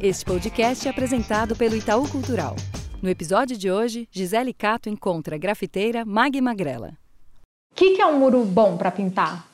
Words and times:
Este 0.00 0.24
podcast 0.24 0.86
é 0.86 0.90
apresentado 0.92 1.56
pelo 1.56 1.74
Itaú 1.74 2.08
Cultural. 2.08 2.54
No 3.02 3.08
episódio 3.08 3.56
de 3.56 3.68
hoje, 3.68 4.08
Gisele 4.12 4.54
Cato 4.54 4.88
encontra 4.88 5.34
a 5.34 5.38
grafiteira 5.38 6.04
Mag 6.04 6.40
Magrela. 6.40 6.92
O 7.72 7.74
que, 7.74 7.96
que 7.96 8.00
é 8.00 8.06
um 8.06 8.16
muro 8.16 8.44
bom 8.44 8.76
para 8.76 8.92
pintar? 8.92 9.48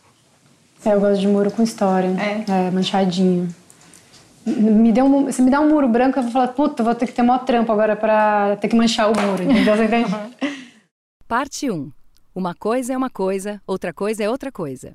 É, 0.85 0.93
eu 0.93 1.01
gosto 1.01 1.19
de 1.19 1.29
muro 1.29 1.51
com 1.51 1.62
história. 1.62 2.09
É? 2.21 2.67
É, 2.67 2.71
manchadinho. 2.71 3.49
Me 4.46 4.93
deu 4.93 5.07
um, 5.07 5.32
se 5.32 5.41
me 5.41 5.50
dá 5.50 5.61
um 5.61 5.68
muro 5.70 5.88
branco, 5.88 6.18
eu 6.18 6.22
vou 6.25 6.32
falar, 6.32 6.48
puta, 6.48 6.82
vou 6.82 6.95
ter 6.95 7.06
que 7.06 7.14
ter 7.14 7.22
maior 7.22 7.42
trampo 7.46 7.72
agora 7.72 7.96
pra 7.96 8.56
ter 8.56 8.68
que 8.68 8.76
manchar 8.76 9.11
o 9.11 9.18
muro, 9.18 9.42
entendeu? 9.42 9.74
Você 9.74 9.84
entende? 9.86 10.11
Parte 11.26 11.70
1. 11.70 11.90
Uma 12.34 12.54
coisa 12.54 12.92
é 12.92 12.96
uma 12.96 13.08
coisa, 13.08 13.62
outra 13.66 13.95
coisa 13.95 14.22
é 14.22 14.29
outra 14.29 14.52
coisa. 14.52 14.95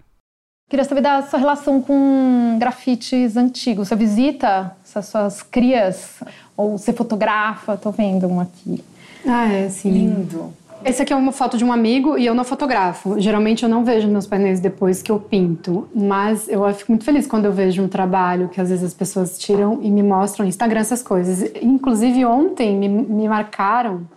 Queria 0.70 0.86
saber 0.86 1.02
da 1.02 1.24
sua 1.24 1.40
relação 1.40 1.82
com 1.82 2.58
grafites 2.60 3.36
antigos. 3.36 3.88
Você 3.88 3.96
visita 3.96 4.78
essas 4.86 5.08
suas 5.08 5.42
crias? 5.42 6.20
Ou 6.56 6.78
você 6.78 6.94
fotografa? 6.94 7.76
Tô 7.76 7.90
vendo 7.90 8.28
um 8.28 8.40
aqui. 8.40 8.84
Ah, 9.26 9.52
é, 9.52 9.68
sim. 9.68 9.90
Lindo. 9.92 10.54
Esse 10.86 11.02
aqui 11.02 11.12
é 11.12 11.16
uma 11.16 11.32
foto 11.32 11.58
de 11.58 11.66
um 11.66 11.74
amigo 11.74 12.20
e 12.20 12.26
eu 12.26 12.36
não 12.36 12.44
fotografo. 12.44 13.20
Geralmente 13.20 13.64
eu 13.64 13.70
não 13.70 13.84
vejo 13.84 14.08
meus 14.08 14.28
painéis 14.28 14.60
depois 14.60 15.02
que 15.02 15.12
eu 15.12 15.20
pinto, 15.20 15.90
mas 15.94 16.48
eu 16.48 16.72
fico 16.76 16.92
muito 16.92 17.04
feliz 17.04 17.26
quando 17.26 17.46
eu 17.46 17.52
vejo 17.52 17.82
um 17.82 17.88
trabalho 17.88 18.48
que 18.48 18.62
às 18.62 18.70
vezes 18.70 18.86
as 18.86 18.94
pessoas 18.94 19.40
tiram 19.40 19.80
e 19.82 19.90
me 19.90 20.04
mostram 20.04 20.46
no 20.46 20.50
Instagram 20.50 20.82
essas 20.82 21.02
coisas. 21.02 21.52
Inclusive 21.64 22.24
ontem 22.26 22.78
me, 22.78 22.88
me 22.88 23.28
marcaram 23.28 24.08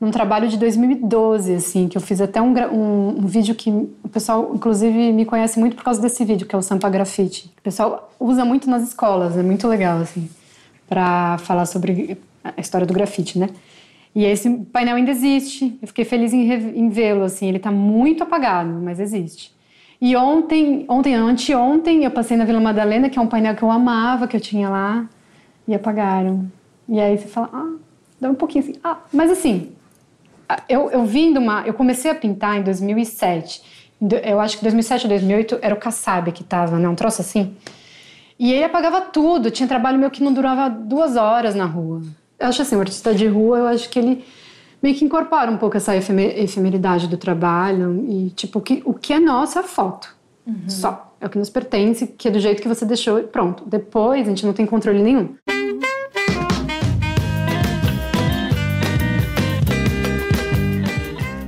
num 0.00 0.10
trabalho 0.10 0.48
de 0.48 0.56
2012, 0.56 1.54
assim, 1.54 1.88
que 1.88 1.96
eu 1.96 2.00
fiz 2.00 2.20
até 2.20 2.40
um, 2.40 2.54
um, 2.54 3.08
um, 3.18 3.26
vídeo 3.26 3.54
que 3.54 3.70
o 3.70 4.08
pessoal, 4.08 4.52
inclusive, 4.54 5.12
me 5.12 5.24
conhece 5.24 5.58
muito 5.58 5.74
por 5.74 5.82
causa 5.82 6.00
desse 6.00 6.24
vídeo, 6.24 6.46
que 6.46 6.54
é 6.54 6.58
o 6.58 6.62
Sampa 6.62 6.88
Grafite. 6.88 7.50
O 7.58 7.62
pessoal 7.62 8.12
usa 8.20 8.44
muito 8.44 8.70
nas 8.70 8.82
escolas, 8.84 9.36
é 9.36 9.42
muito 9.42 9.66
legal, 9.66 9.98
assim, 9.98 10.28
para 10.88 11.38
falar 11.38 11.66
sobre 11.66 12.16
a 12.44 12.60
história 12.60 12.86
do 12.86 12.94
grafite, 12.94 13.38
né? 13.38 13.48
E 14.14 14.24
esse 14.24 14.48
painel 14.72 14.96
ainda 14.96 15.10
existe. 15.10 15.78
Eu 15.82 15.88
fiquei 15.88 16.04
feliz 16.04 16.32
em, 16.32 16.50
em 16.50 16.88
vê-lo, 16.88 17.24
assim. 17.24 17.46
Ele 17.46 17.58
está 17.58 17.70
muito 17.70 18.22
apagado, 18.22 18.70
mas 18.82 19.00
existe. 19.00 19.52
E 20.00 20.16
ontem, 20.16 20.84
ontem, 20.88 21.14
anteontem, 21.14 22.04
eu 22.04 22.10
passei 22.10 22.36
na 22.36 22.44
Vila 22.44 22.60
Madalena, 22.60 23.10
que 23.10 23.18
é 23.18 23.22
um 23.22 23.26
painel 23.26 23.54
que 23.54 23.62
eu 23.62 23.70
amava, 23.70 24.28
que 24.28 24.36
eu 24.36 24.40
tinha 24.40 24.68
lá, 24.68 25.08
e 25.66 25.74
apagaram. 25.74 26.50
E 26.88 27.00
aí 27.00 27.18
você 27.18 27.26
fala, 27.26 27.50
ah, 27.52 27.72
dá 28.20 28.30
um 28.30 28.34
pouquinho 28.34 28.64
assim. 28.64 28.74
Ah, 28.82 28.98
mas 29.12 29.30
assim, 29.30 29.72
eu, 30.68 30.90
eu 30.90 31.04
vim 31.04 31.32
de 31.32 31.38
uma. 31.38 31.62
Eu 31.66 31.74
comecei 31.74 32.10
a 32.10 32.14
pintar 32.14 32.58
em 32.58 32.62
2007. 32.62 33.62
Eu 34.24 34.40
acho 34.40 34.56
que 34.56 34.62
2007 34.62 35.04
ou 35.04 35.08
2008 35.10 35.58
era 35.60 35.74
o 35.74 35.78
Kassab 35.78 36.30
que 36.32 36.44
tava, 36.44 36.78
né? 36.78 36.88
Um 36.88 36.94
troço 36.94 37.20
assim. 37.20 37.56
E 38.38 38.52
ele 38.52 38.64
apagava 38.64 39.00
tudo. 39.00 39.50
Tinha 39.50 39.68
trabalho 39.68 39.98
meu 39.98 40.10
que 40.10 40.22
não 40.22 40.32
durava 40.32 40.68
duas 40.68 41.16
horas 41.16 41.54
na 41.54 41.64
rua. 41.64 42.02
Eu 42.38 42.46
acho 42.46 42.62
assim, 42.62 42.76
o 42.76 42.80
artista 42.80 43.12
de 43.12 43.26
rua, 43.26 43.58
eu 43.58 43.66
acho 43.66 43.88
que 43.88 43.98
ele 43.98 44.24
meio 44.80 44.94
que 44.94 45.04
incorpora 45.04 45.50
um 45.50 45.56
pouco 45.56 45.76
essa 45.76 45.96
efemeridade 45.96 47.08
do 47.08 47.16
trabalho 47.16 48.04
e, 48.08 48.30
tipo, 48.30 48.60
o 48.60 48.62
que, 48.62 48.80
o 48.84 48.94
que 48.94 49.12
é 49.12 49.18
nosso 49.18 49.58
é 49.58 49.62
a 49.62 49.64
foto. 49.64 50.16
Uhum. 50.46 50.68
Só. 50.68 51.04
É 51.20 51.26
o 51.26 51.28
que 51.28 51.36
nos 51.36 51.50
pertence, 51.50 52.06
que 52.06 52.28
é 52.28 52.30
do 52.30 52.38
jeito 52.38 52.62
que 52.62 52.68
você 52.68 52.84
deixou 52.84 53.18
e 53.18 53.24
pronto. 53.24 53.64
Depois 53.66 54.24
a 54.24 54.30
gente 54.30 54.46
não 54.46 54.52
tem 54.52 54.64
controle 54.64 55.02
nenhum. 55.02 55.34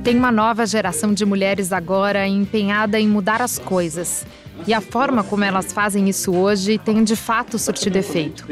Tem 0.03 0.17
uma 0.17 0.31
nova 0.31 0.65
geração 0.65 1.13
de 1.13 1.23
mulheres 1.23 1.71
agora 1.71 2.27
empenhada 2.27 2.99
em 2.99 3.07
mudar 3.07 3.39
as 3.39 3.59
coisas. 3.59 4.25
E 4.65 4.73
a 4.73 4.81
forma 4.81 5.23
como 5.23 5.43
elas 5.43 5.71
fazem 5.71 6.09
isso 6.09 6.35
hoje 6.35 6.79
tem 6.79 7.03
de 7.03 7.15
fato 7.15 7.59
surtido 7.59 7.99
efeito. 7.99 8.47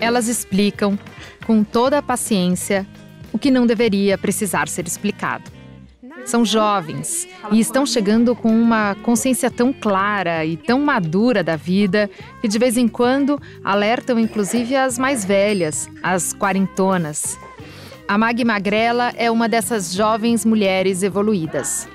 Elas 0.00 0.26
explicam, 0.26 0.98
com 1.46 1.62
toda 1.62 1.98
a 1.98 2.02
paciência, 2.02 2.84
o 3.32 3.38
que 3.38 3.52
não 3.52 3.66
deveria 3.66 4.18
precisar 4.18 4.68
ser 4.68 4.84
explicado. 4.86 5.50
São 6.24 6.44
jovens 6.44 7.26
e 7.52 7.60
estão 7.60 7.86
chegando 7.86 8.34
com 8.34 8.50
uma 8.50 8.96
consciência 8.96 9.50
tão 9.50 9.72
clara 9.72 10.44
e 10.44 10.56
tão 10.56 10.80
madura 10.80 11.42
da 11.42 11.56
vida 11.56 12.10
que 12.40 12.48
de 12.48 12.58
vez 12.58 12.76
em 12.76 12.88
quando 12.88 13.40
alertam 13.64 14.18
inclusive 14.18 14.76
as 14.76 14.98
mais 14.98 15.24
velhas, 15.24 15.88
as 16.02 16.32
quarentonas. 16.32 17.38
A 18.10 18.18
Mag 18.18 18.44
Magrela 18.44 19.12
é 19.16 19.30
uma 19.30 19.48
dessas 19.48 19.94
jovens 19.94 20.44
mulheres 20.44 21.04
evoluídas. 21.04 21.88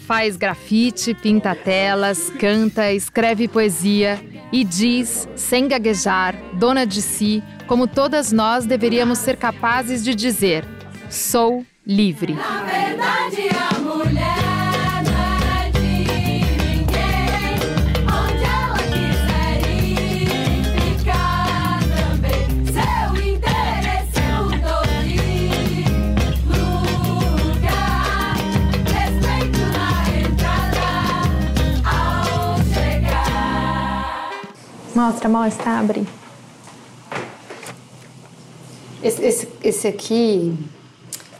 Faz 0.00 0.36
grafite, 0.36 1.14
pinta 1.14 1.54
telas, 1.54 2.30
canta, 2.30 2.92
escreve 2.92 3.46
poesia 3.46 4.20
e 4.52 4.64
diz, 4.64 5.28
sem 5.36 5.68
gaguejar, 5.68 6.34
dona 6.54 6.84
de 6.84 7.00
si, 7.00 7.44
como 7.68 7.86
todas 7.86 8.32
nós 8.32 8.66
deveríamos 8.66 9.18
ser 9.18 9.36
capazes 9.36 10.02
de 10.02 10.16
dizer: 10.16 10.64
sou 11.08 11.64
livre. 11.86 12.32
Na 12.32 12.62
verdade, 12.62 13.42
a 13.48 13.78
mulher. 13.78 14.41
Mostra, 35.02 35.28
mostra, 35.28 35.70
abre. 35.80 36.06
Esse, 39.02 39.24
esse, 39.24 39.48
esse 39.64 39.88
aqui, 39.88 40.56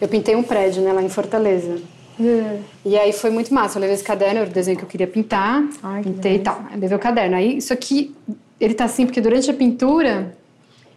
eu 0.00 0.09
pintei 0.09 0.34
um 0.34 0.43
prédio, 0.43 0.83
né, 0.83 0.93
lá 0.93 1.00
em 1.00 1.09
Fortaleza. 1.09 1.81
É. 2.21 2.59
E 2.84 2.99
aí 2.99 3.12
foi 3.12 3.31
muito 3.31 3.55
massa. 3.55 3.78
Eu 3.78 3.83
levei 3.83 3.95
esse 3.95 4.03
caderno, 4.03 4.41
era 4.41 4.51
o 4.51 4.53
desenho 4.53 4.77
que 4.77 4.83
eu 4.83 4.89
queria 4.89 5.06
pintar. 5.06 5.62
Ai, 5.81 6.03
pintei 6.03 6.37
e 6.37 6.39
tal. 6.41 6.61
Aí 6.69 6.81
levei 6.81 6.97
o 6.97 6.99
caderno. 6.99 7.37
Aí 7.37 7.59
isso 7.59 7.72
aqui, 7.72 8.12
ele 8.61 8.75
tá 8.75 8.84
assim, 8.84 9.06
porque 9.06 9.21
durante 9.21 9.49
a 9.49 9.55
pintura 9.55 10.37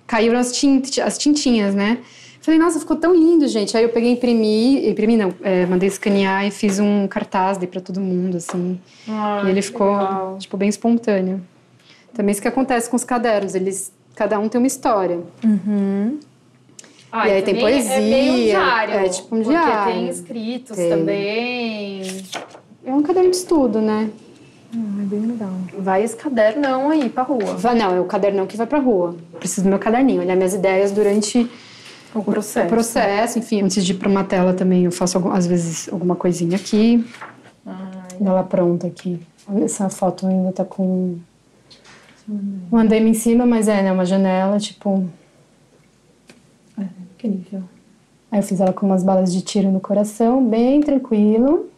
caíram 0.08 0.40
as, 0.40 0.52
tint, 0.52 0.98
as 0.98 1.20
tintinhas, 1.20 1.76
né? 1.76 2.00
Falei, 2.42 2.60
nossa, 2.60 2.80
ficou 2.80 2.98
tão 2.98 3.14
lindo, 3.14 3.48
gente. 3.48 3.78
Aí 3.78 3.84
eu 3.84 3.90
peguei, 3.90 4.12
imprimi, 4.12 4.90
imprimi 4.90 5.18
não, 5.18 5.36
é, 5.44 5.68
mandei 5.68 5.88
escanear 5.88 6.48
e 6.48 6.52
fiz 6.52 6.80
um 6.80 7.08
cartaz, 7.08 7.60
dei 7.60 7.68
pra 7.68 7.80
todo 7.80 8.02
mundo, 8.02 8.38
assim. 8.38 8.80
Ai, 9.08 9.46
e 9.46 9.50
ele 9.52 9.62
ficou, 9.62 9.96
legal. 9.96 10.38
tipo, 10.40 10.58
bem 10.58 10.70
espontâneo. 10.70 11.42
Também 12.16 12.32
isso 12.32 12.42
que 12.42 12.48
acontece 12.48 12.90
com 12.90 12.96
os 12.96 13.04
cadernos, 13.04 13.54
eles, 13.54 13.92
cada 14.16 14.40
um 14.40 14.48
tem 14.50 14.58
uma 14.60 14.68
história. 14.68 15.20
Uhum. 15.44 16.18
e 17.14 17.18
aí 17.18 17.42
tem 17.44 17.60
poesia. 17.60 17.94
É 17.96 18.00
meio 18.02 18.34
um 18.34 18.36
diário. 18.46 18.94
É 18.96 19.10
tipo 19.10 19.36
um 19.36 19.44
porque 19.44 19.50
diário. 19.58 19.94
tem 19.94 20.10
escritos 20.10 20.76
Tem. 20.78 20.90
também. 20.90 22.02
É 22.86 22.94
um 22.94 23.02
caderno 23.02 23.30
de 23.32 23.36
estudo, 23.38 23.82
né? 23.82 24.10
Hum, 24.74 25.02
é 25.02 25.06
bem 25.06 25.20
legal. 25.26 25.52
Vai 25.78 26.04
esse 26.04 26.16
cadernão 26.16 26.90
aí 26.90 27.10
pra 27.10 27.24
rua. 27.24 27.56
Vai, 27.56 27.76
não, 27.76 27.94
é 27.96 28.00
o 28.00 28.06
cadernão 28.06 28.46
que 28.48 28.58
vai 28.58 28.68
pra 28.68 28.80
rua. 28.80 29.16
Preciso 29.40 29.64
do 29.64 29.70
meu 29.70 29.80
caderninho, 29.80 30.22
olhar 30.22 30.36
minhas 30.36 30.54
ideias 30.54 30.92
durante 30.92 31.50
O 32.14 32.24
processo. 32.24 32.66
o 32.66 32.70
processo. 32.70 33.40
Enfim, 33.40 33.62
antes 33.62 33.86
de 33.86 33.92
ir 33.94 33.96
pra 33.96 34.10
uma 34.10 34.24
tela 34.24 34.54
também, 34.54 34.84
eu 34.86 34.92
faço, 34.92 35.18
algum- 35.18 35.32
às 35.32 35.46
vezes, 35.48 35.88
alguma 35.92 36.16
coisinha 36.16 36.56
aqui. 36.58 37.06
Ela 38.24 38.44
pronta 38.44 38.88
aqui. 38.88 39.20
Essa 39.64 39.90
foto 39.90 40.26
ainda 40.28 40.52
tá 40.52 40.64
com 40.66 41.18
um 42.28 42.78
andaime 42.78 43.10
em 43.10 43.14
cima, 43.14 43.46
mas 43.46 43.68
é, 43.68 43.84
né? 43.84 43.92
Uma 43.92 44.06
janela, 44.06 44.60
tipo... 44.60 45.08
É, 46.78 46.84
incrível. 47.14 47.64
Aí 48.32 48.40
eu 48.40 48.44
fiz 48.44 48.60
ela 48.60 48.74
com 48.74 48.86
umas 48.86 49.04
balas 49.04 49.34
de 49.34 49.42
tiro 49.42 49.72
no 49.72 49.80
coração, 49.80 50.46
bem 50.46 50.82
tranquilo, 50.82 51.70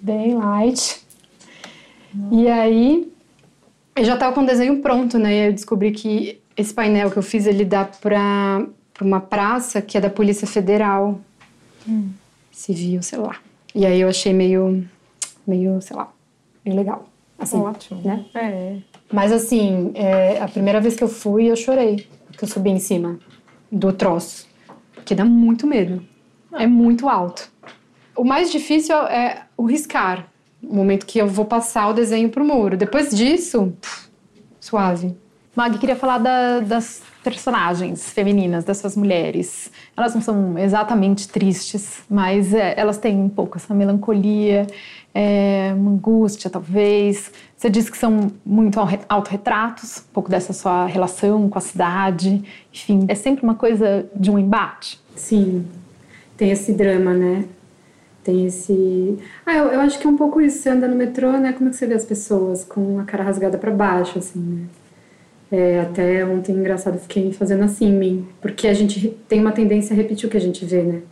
bem 0.00 0.34
light. 0.34 1.04
E 2.32 2.48
aí 2.48 3.12
eu 3.94 4.04
já 4.04 4.16
tava 4.16 4.34
com 4.34 4.42
o 4.42 4.46
desenho 4.46 4.80
pronto, 4.80 5.18
né? 5.18 5.30
E 5.34 5.40
aí 5.40 5.46
eu 5.48 5.52
descobri 5.52 5.92
que 5.92 6.40
esse 6.56 6.72
painel 6.72 7.10
que 7.10 7.16
eu 7.16 7.22
fiz 7.22 7.46
ele 7.46 7.64
dá 7.64 7.84
pra, 7.84 8.66
pra 8.94 9.04
uma 9.04 9.20
praça 9.20 9.82
que 9.82 9.98
é 9.98 10.00
da 10.00 10.10
Polícia 10.10 10.46
Federal. 10.46 11.20
Civil, 12.50 13.02
sei 13.02 13.18
lá. 13.18 13.36
E 13.74 13.84
aí 13.84 14.00
eu 14.00 14.08
achei 14.08 14.32
meio, 14.32 14.88
meio, 15.46 15.80
sei 15.82 15.94
lá, 15.94 16.10
meio 16.64 16.76
legal. 16.76 17.06
Assim, 17.38 17.58
Ótimo. 17.58 18.00
né? 18.02 18.24
É. 18.34 18.78
Mas 19.12 19.32
assim, 19.32 19.92
é, 19.94 20.40
a 20.40 20.48
primeira 20.48 20.80
vez 20.80 20.96
que 20.96 21.04
eu 21.04 21.08
fui, 21.08 21.50
eu 21.50 21.56
chorei. 21.56 22.06
Que 22.36 22.44
eu 22.44 22.48
subi 22.48 22.70
em 22.70 22.78
cima 22.78 23.18
do 23.70 23.92
troço. 23.92 24.46
Porque 24.94 25.14
dá 25.14 25.24
muito 25.24 25.66
medo. 25.66 26.02
É 26.52 26.66
muito 26.66 27.08
alto. 27.08 27.50
O 28.16 28.24
mais 28.24 28.50
difícil 28.50 28.96
é 28.96 29.42
o 29.56 29.64
riscar. 29.64 30.26
O 30.62 30.74
momento 30.74 31.06
que 31.06 31.18
eu 31.18 31.26
vou 31.28 31.44
passar 31.44 31.88
o 31.88 31.92
desenho 31.92 32.28
pro 32.30 32.44
muro. 32.44 32.76
Depois 32.76 33.10
disso, 33.10 33.72
pff, 33.80 34.08
suave. 34.60 35.14
Mag, 35.54 35.78
queria 35.78 35.96
falar 35.96 36.18
da- 36.18 36.60
das 36.60 37.02
personagens 37.26 38.08
femininas 38.10 38.62
dessas 38.62 38.96
mulheres. 38.96 39.68
Elas 39.96 40.14
não 40.14 40.22
são 40.22 40.56
exatamente 40.56 41.26
tristes, 41.26 41.98
mas 42.08 42.54
é, 42.54 42.74
elas 42.76 42.98
têm 42.98 43.16
um 43.16 43.28
pouco 43.28 43.56
essa 43.56 43.74
melancolia, 43.74 44.64
é, 45.12 45.72
uma 45.76 45.90
angústia, 45.90 46.48
talvez. 46.48 47.32
Você 47.56 47.68
disse 47.68 47.90
que 47.90 47.98
são 47.98 48.30
muito 48.44 48.78
autorretratos, 49.08 50.04
um 50.08 50.12
pouco 50.12 50.30
dessa 50.30 50.52
sua 50.52 50.86
relação 50.86 51.48
com 51.48 51.58
a 51.58 51.60
cidade. 51.60 52.44
Enfim, 52.72 53.06
é 53.08 53.16
sempre 53.16 53.42
uma 53.42 53.56
coisa 53.56 54.08
de 54.14 54.30
um 54.30 54.38
embate. 54.38 55.00
Sim, 55.16 55.66
tem 56.36 56.52
esse 56.52 56.72
drama, 56.72 57.12
né? 57.12 57.44
tem 58.22 58.46
esse. 58.46 59.18
Ah, 59.44 59.54
eu, 59.54 59.66
eu, 59.66 59.80
acho 59.80 59.98
que 59.98 60.06
é 60.06 60.10
um 60.10 60.16
pouco 60.16 60.40
isso. 60.40 60.58
Você 60.58 60.68
anda 60.68 60.86
no 60.86 60.96
metrô, 60.96 61.32
né? 61.32 61.52
Como 61.52 61.68
é 61.68 61.70
que 61.70 61.76
você 61.76 61.86
vê 61.86 61.94
as 61.94 62.04
pessoas 62.04 62.64
com 62.64 62.98
a 62.98 63.04
cara 63.04 63.22
rasgada 63.22 63.56
para 63.56 63.70
baixo, 63.70 64.18
assim, 64.18 64.40
né? 64.40 64.66
É, 65.50 65.80
até 65.80 66.24
ontem, 66.24 66.52
engraçado, 66.52 66.98
fiquei 66.98 67.32
fazendo 67.32 67.62
assim 67.62 67.86
em 67.86 67.92
mim, 67.92 68.28
porque 68.40 68.66
a 68.66 68.74
gente 68.74 69.10
tem 69.28 69.40
uma 69.40 69.52
tendência 69.52 69.94
a 69.94 69.96
repetir 69.96 70.26
o 70.26 70.30
que 70.30 70.36
a 70.36 70.40
gente 70.40 70.64
vê, 70.64 70.82
né? 70.82 71.02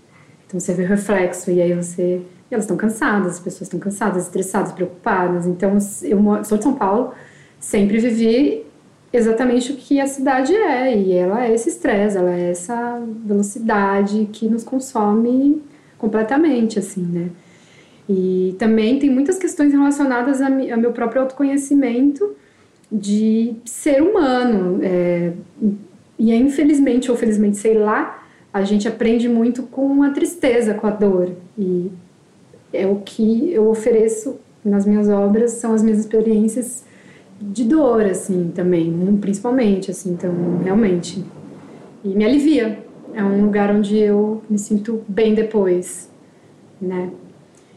Então 0.46 0.58
você 0.58 0.74
vê 0.74 0.82
o 0.82 0.86
reflexo 0.86 1.50
e 1.50 1.60
aí 1.60 1.72
você. 1.72 2.20
E 2.50 2.54
elas 2.54 2.64
estão 2.64 2.76
cansadas, 2.76 3.34
as 3.34 3.40
pessoas 3.40 3.62
estão 3.62 3.78
cansadas, 3.78 4.24
estressadas, 4.24 4.72
preocupadas. 4.72 5.46
Então 5.46 5.78
eu 6.02 6.44
sou 6.44 6.58
de 6.58 6.64
São 6.64 6.74
Paulo, 6.74 7.12
sempre 7.60 7.98
vivi 7.98 8.64
exatamente 9.12 9.72
o 9.72 9.76
que 9.76 10.00
a 10.00 10.06
cidade 10.06 10.52
é, 10.54 10.96
e 10.96 11.12
ela 11.12 11.46
é 11.46 11.54
esse 11.54 11.68
estresse, 11.68 12.16
ela 12.16 12.32
é 12.32 12.50
essa 12.50 13.00
velocidade 13.24 14.28
que 14.32 14.48
nos 14.48 14.64
consome 14.64 15.62
completamente, 15.96 16.78
assim, 16.78 17.02
né? 17.02 17.30
E 18.08 18.54
também 18.58 18.98
tem 18.98 19.08
muitas 19.08 19.38
questões 19.38 19.72
relacionadas 19.72 20.42
a, 20.42 20.48
a 20.48 20.76
meu 20.76 20.92
próprio 20.92 21.22
autoconhecimento 21.22 22.34
de 22.90 23.56
ser 23.64 24.02
humano. 24.02 24.80
É, 24.82 25.32
e 26.18 26.32
é, 26.32 26.36
infelizmente 26.36 27.10
ou 27.10 27.16
felizmente, 27.16 27.56
sei 27.56 27.74
lá, 27.74 28.22
a 28.52 28.62
gente 28.62 28.86
aprende 28.86 29.28
muito 29.28 29.64
com 29.64 30.02
a 30.02 30.10
tristeza, 30.10 30.74
com 30.74 30.86
a 30.86 30.90
dor. 30.90 31.32
E 31.58 31.90
é 32.72 32.86
o 32.86 32.96
que 32.96 33.52
eu 33.52 33.68
ofereço 33.68 34.36
nas 34.64 34.86
minhas 34.86 35.08
obras, 35.08 35.52
são 35.52 35.74
as 35.74 35.82
minhas 35.82 35.98
experiências 35.98 36.84
de 37.40 37.64
dor, 37.64 38.02
assim, 38.02 38.52
também, 38.54 39.18
principalmente, 39.20 39.90
assim, 39.90 40.12
então, 40.12 40.32
realmente. 40.62 41.22
E 42.02 42.08
me 42.08 42.24
alivia, 42.24 42.78
é 43.12 43.22
um 43.22 43.44
lugar 43.44 43.74
onde 43.74 43.98
eu 43.98 44.42
me 44.48 44.58
sinto 44.58 45.02
bem 45.08 45.34
depois, 45.34 46.10
né? 46.80 47.10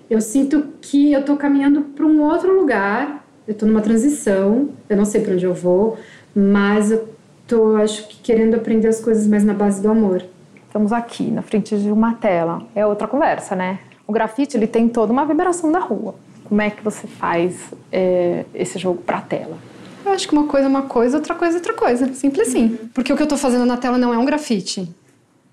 Eu 0.10 0.22
sinto 0.22 0.70
que 0.80 1.12
eu 1.12 1.24
tô 1.26 1.36
caminhando 1.36 1.82
para 1.82 2.06
um 2.06 2.22
outro 2.22 2.58
lugar, 2.58 3.27
eu 3.48 3.54
tô 3.54 3.66
numa 3.66 3.82
transição, 3.82 4.70
eu 4.90 4.98
não 4.98 5.06
sei 5.06 5.22
para 5.22 5.34
onde 5.34 5.46
eu 5.46 5.54
vou, 5.54 5.98
mas 6.36 6.92
eu 6.92 7.08
tô, 7.48 7.76
acho 7.78 8.08
que, 8.08 8.18
querendo 8.18 8.56
aprender 8.56 8.88
as 8.88 9.00
coisas 9.00 9.26
mais 9.28 9.44
na 9.44 9.54
base 9.54 9.82
do 9.82 9.90
amor. 9.90 10.24
Estamos 10.66 10.92
aqui, 10.92 11.32
na 11.32 11.42
frente 11.42 11.78
de 11.78 11.90
uma 11.90 12.14
tela. 12.14 12.62
É 12.76 12.86
outra 12.86 13.08
conversa, 13.08 13.56
né? 13.56 13.80
O 14.06 14.12
grafite, 14.12 14.58
ele 14.58 14.68
tem 14.68 14.88
toda 14.88 15.12
uma 15.12 15.26
vibração 15.26 15.72
da 15.72 15.80
rua. 15.80 16.16
Como 16.44 16.62
é 16.62 16.70
que 16.70 16.84
você 16.84 17.08
faz 17.08 17.74
é, 17.92 18.46
esse 18.54 18.78
jogo 18.78 19.02
para 19.02 19.18
a 19.18 19.22
tela? 19.22 19.58
Eu 20.06 20.12
acho 20.12 20.28
que 20.28 20.34
uma 20.34 20.46
coisa 20.46 20.68
é 20.68 20.70
uma 20.70 20.84
coisa, 20.84 21.18
outra 21.18 21.36
coisa 21.36 21.56
é 21.56 21.60
outra 21.60 21.74
coisa. 21.74 22.14
Simples 22.14 22.50
assim. 22.50 22.66
Uhum. 22.66 22.90
Porque 22.94 23.12
o 23.12 23.16
que 23.16 23.22
eu 23.22 23.26
estou 23.26 23.38
fazendo 23.38 23.66
na 23.66 23.78
tela 23.78 23.98
não 23.98 24.14
é 24.14 24.18
um 24.18 24.26
grafite 24.26 24.90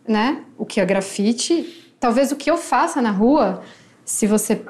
né? 0.06 0.42
O 0.56 0.64
que 0.64 0.80
é 0.80 0.84
grafite. 0.84 1.92
Talvez 1.98 2.30
o 2.30 2.36
que 2.36 2.50
eu 2.50 2.56
faça 2.56 3.00
na 3.00 3.10
rua, 3.10 3.62
se 4.04 4.26
você 4.26 4.60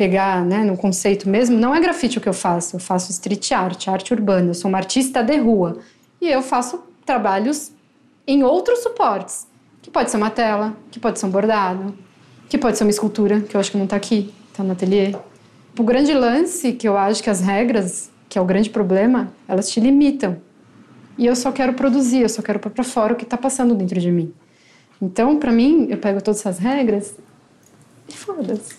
pegar 0.00 0.42
né, 0.46 0.64
no 0.64 0.78
conceito 0.78 1.28
mesmo, 1.28 1.58
não 1.58 1.74
é 1.74 1.80
grafite 1.80 2.16
o 2.16 2.22
que 2.22 2.28
eu 2.28 2.32
faço. 2.32 2.76
Eu 2.76 2.80
faço 2.80 3.10
street 3.10 3.52
art, 3.52 3.86
arte 3.86 4.14
urbana. 4.14 4.48
Eu 4.48 4.54
sou 4.54 4.70
uma 4.70 4.78
artista 4.78 5.22
de 5.22 5.36
rua. 5.36 5.76
E 6.18 6.26
eu 6.26 6.40
faço 6.40 6.82
trabalhos 7.04 7.70
em 8.26 8.42
outros 8.42 8.78
suportes. 8.78 9.46
Que 9.82 9.90
pode 9.90 10.10
ser 10.10 10.16
uma 10.16 10.30
tela, 10.30 10.74
que 10.90 10.98
pode 10.98 11.18
ser 11.18 11.26
um 11.26 11.30
bordado, 11.30 11.94
que 12.48 12.56
pode 12.56 12.78
ser 12.78 12.84
uma 12.84 12.90
escultura, 12.90 13.42
que 13.42 13.54
eu 13.54 13.60
acho 13.60 13.70
que 13.70 13.76
não 13.76 13.84
está 13.84 13.96
aqui, 13.96 14.32
está 14.50 14.64
no 14.64 14.72
ateliê. 14.72 15.14
O 15.78 15.82
grande 15.82 16.14
lance, 16.14 16.72
que 16.72 16.88
eu 16.88 16.96
acho 16.96 17.22
que 17.22 17.28
as 17.28 17.42
regras, 17.42 18.10
que 18.26 18.38
é 18.38 18.40
o 18.40 18.44
grande 18.46 18.70
problema, 18.70 19.30
elas 19.46 19.68
te 19.68 19.80
limitam. 19.80 20.38
E 21.18 21.26
eu 21.26 21.36
só 21.36 21.52
quero 21.52 21.74
produzir, 21.74 22.22
eu 22.22 22.28
só 22.30 22.40
quero 22.40 22.58
pôr 22.58 22.70
para 22.70 22.84
fora 22.84 23.12
o 23.12 23.16
que 23.16 23.24
está 23.24 23.36
passando 23.36 23.74
dentro 23.74 24.00
de 24.00 24.10
mim. 24.10 24.32
Então, 25.02 25.38
para 25.38 25.52
mim, 25.52 25.88
eu 25.90 25.98
pego 25.98 26.22
todas 26.22 26.40
essas 26.40 26.58
regras 26.58 27.14
foda-se. 28.16 28.74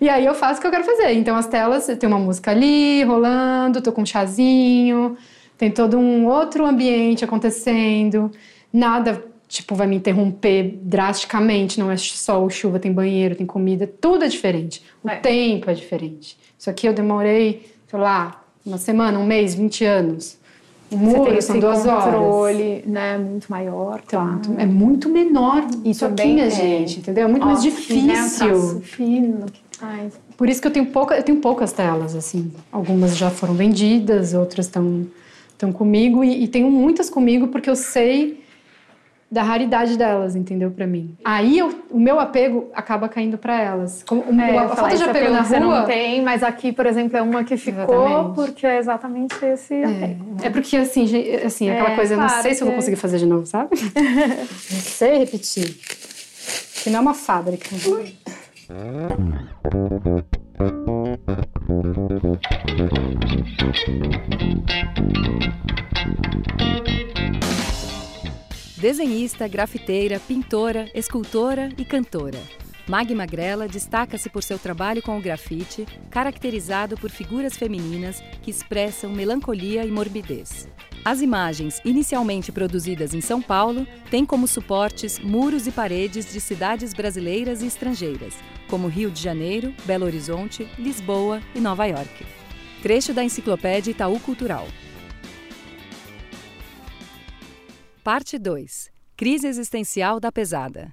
E 0.00 0.08
aí 0.08 0.24
eu 0.24 0.34
faço 0.34 0.58
o 0.58 0.60
que 0.60 0.66
eu 0.66 0.70
quero 0.70 0.84
fazer. 0.84 1.12
Então, 1.12 1.36
as 1.36 1.46
telas, 1.46 1.86
tem 1.86 2.08
uma 2.08 2.18
música 2.18 2.50
ali 2.50 3.02
rolando, 3.04 3.82
tô 3.82 3.92
com 3.92 4.02
um 4.02 4.06
chazinho, 4.06 5.16
tem 5.58 5.70
todo 5.70 5.98
um 5.98 6.26
outro 6.26 6.64
ambiente 6.64 7.24
acontecendo. 7.24 8.30
Nada, 8.72 9.22
tipo, 9.46 9.74
vai 9.74 9.86
me 9.86 9.96
interromper 9.96 10.78
drasticamente. 10.82 11.78
Não 11.78 11.90
é 11.90 11.96
só 11.96 12.42
o 12.42 12.48
chuva, 12.48 12.78
tem 12.78 12.92
banheiro, 12.92 13.34
tem 13.34 13.46
comida, 13.46 13.86
tudo 13.86 14.24
é 14.24 14.28
diferente. 14.28 14.82
O 15.04 15.08
é. 15.08 15.16
tempo 15.16 15.70
é 15.70 15.74
diferente. 15.74 16.38
Isso 16.58 16.70
aqui 16.70 16.86
eu 16.86 16.94
demorei, 16.94 17.70
sei 17.86 17.98
lá, 17.98 18.42
uma 18.64 18.78
semana, 18.78 19.18
um 19.18 19.26
mês, 19.26 19.54
20 19.54 19.84
anos 19.84 20.39
muro 20.96 21.40
são 21.42 21.58
duas 21.58 21.82
controle, 21.84 22.72
horas. 22.72 22.86
né, 22.86 23.18
muito 23.18 23.46
maior, 23.48 24.00
claro. 24.06 24.40
é 24.58 24.66
muito 24.66 25.08
menor 25.08 25.66
isso 25.84 26.04
aqui, 26.04 26.40
é. 26.40 26.50
gente, 26.50 26.98
entendeu? 26.98 27.24
É 27.24 27.28
muito 27.28 27.46
mais 27.46 27.62
difícil. 27.62 28.74
Né, 28.74 28.80
fino. 28.82 29.46
Ai. 29.80 30.08
Por 30.36 30.48
isso 30.48 30.60
que 30.60 30.66
eu 30.66 30.72
tenho 30.72 30.86
pouca, 30.86 31.16
eu 31.16 31.22
tenho 31.22 31.38
poucas 31.38 31.72
telas 31.72 32.14
assim. 32.14 32.50
Algumas 32.70 33.16
já 33.16 33.30
foram 33.30 33.54
vendidas, 33.54 34.34
outras 34.34 34.66
estão 34.66 35.06
estão 35.60 35.72
comigo 35.72 36.24
e, 36.24 36.44
e 36.44 36.48
tenho 36.48 36.70
muitas 36.70 37.10
comigo 37.10 37.48
porque 37.48 37.68
eu 37.68 37.76
sei 37.76 38.42
da 39.30 39.42
raridade 39.42 39.96
delas, 39.96 40.34
entendeu? 40.34 40.70
Para 40.70 40.86
mim. 40.86 41.16
Aí 41.24 41.58
eu, 41.58 41.72
o 41.90 42.00
meu 42.00 42.18
apego 42.18 42.68
acaba 42.74 43.08
caindo 43.08 43.38
para 43.38 43.60
elas. 43.60 44.02
Como, 44.02 44.24
é, 44.40 44.58
a 44.58 44.68
falta 44.70 44.96
de 44.96 45.04
apego 45.04 45.30
na 45.30 45.42
rua 45.42 45.60
não 45.60 45.86
tem, 45.86 46.20
mas 46.20 46.42
aqui, 46.42 46.72
por 46.72 46.84
exemplo, 46.84 47.16
é 47.16 47.22
uma 47.22 47.44
que 47.44 47.56
ficou 47.56 47.84
exatamente. 47.84 48.34
porque 48.34 48.66
é 48.66 48.78
exatamente 48.78 49.44
esse 49.44 49.74
é. 49.74 49.84
apego. 49.84 50.36
É 50.42 50.50
porque 50.50 50.76
assim, 50.76 51.04
assim, 51.44 51.68
é, 51.68 51.78
aquela 51.78 51.94
coisa, 51.94 52.16
claro, 52.16 52.30
eu 52.30 52.36
não 52.36 52.42
sei 52.42 52.54
se 52.54 52.62
eu 52.62 52.66
vou 52.66 52.74
conseguir 52.74 52.96
fazer 52.96 53.18
de 53.18 53.26
novo, 53.26 53.46
sabe? 53.46 53.70
não 53.94 54.80
sei 54.80 55.18
repetir. 55.18 55.76
Que 56.82 56.90
não 56.90 56.98
é 56.98 57.02
uma 57.02 57.14
fábrica. 57.14 57.68
Desenhista, 68.80 69.46
grafiteira, 69.46 70.18
pintora, 70.18 70.90
escultora 70.94 71.68
e 71.76 71.84
cantora. 71.84 72.40
Mag 72.88 73.14
Magrela 73.14 73.68
destaca-se 73.68 74.30
por 74.30 74.42
seu 74.42 74.58
trabalho 74.58 75.02
com 75.02 75.18
o 75.18 75.20
grafite, 75.20 75.86
caracterizado 76.10 76.96
por 76.96 77.10
figuras 77.10 77.58
femininas 77.58 78.22
que 78.40 78.50
expressam 78.50 79.12
melancolia 79.12 79.84
e 79.84 79.90
morbidez. 79.90 80.66
As 81.04 81.20
imagens, 81.20 81.78
inicialmente 81.84 82.50
produzidas 82.50 83.12
em 83.12 83.20
São 83.20 83.42
Paulo, 83.42 83.86
têm 84.10 84.24
como 84.24 84.48
suportes 84.48 85.18
muros 85.18 85.66
e 85.66 85.70
paredes 85.70 86.32
de 86.32 86.40
cidades 86.40 86.94
brasileiras 86.94 87.60
e 87.60 87.66
estrangeiras, 87.66 88.34
como 88.66 88.88
Rio 88.88 89.10
de 89.10 89.20
Janeiro, 89.20 89.74
Belo 89.84 90.06
Horizonte, 90.06 90.66
Lisboa 90.78 91.42
e 91.54 91.60
Nova 91.60 91.84
York. 91.84 92.24
Trecho 92.82 93.12
da 93.12 93.22
Enciclopédia 93.22 93.90
Itaú 93.90 94.18
Cultural. 94.20 94.66
Parte 98.12 98.40
2 98.40 98.90
Crise 99.16 99.46
existencial 99.46 100.18
da 100.18 100.32
pesada. 100.32 100.92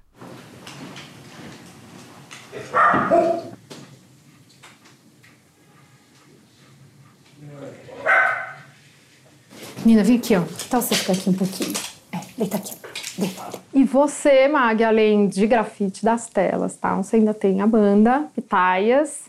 Menina, 9.83 10.03
vem 10.03 10.17
aqui, 10.17 10.35
ó. 10.35 10.43
Que 10.43 10.69
tal 10.69 10.79
você 10.79 10.93
ficar 10.93 11.13
aqui 11.13 11.27
um 11.31 11.33
pouquinho? 11.33 11.73
É, 12.11 12.19
deita 12.37 12.57
aqui. 12.57 12.75
Deita. 13.17 13.49
E 13.73 13.83
você, 13.83 14.47
Mag, 14.47 14.83
além 14.83 15.27
de 15.27 15.47
grafite 15.47 16.05
das 16.05 16.27
telas, 16.27 16.77
tá? 16.77 16.95
Você 16.97 17.15
ainda 17.15 17.33
tem 17.33 17.61
a 17.61 17.65
banda 17.65 18.27
Pitaias. 18.35 19.21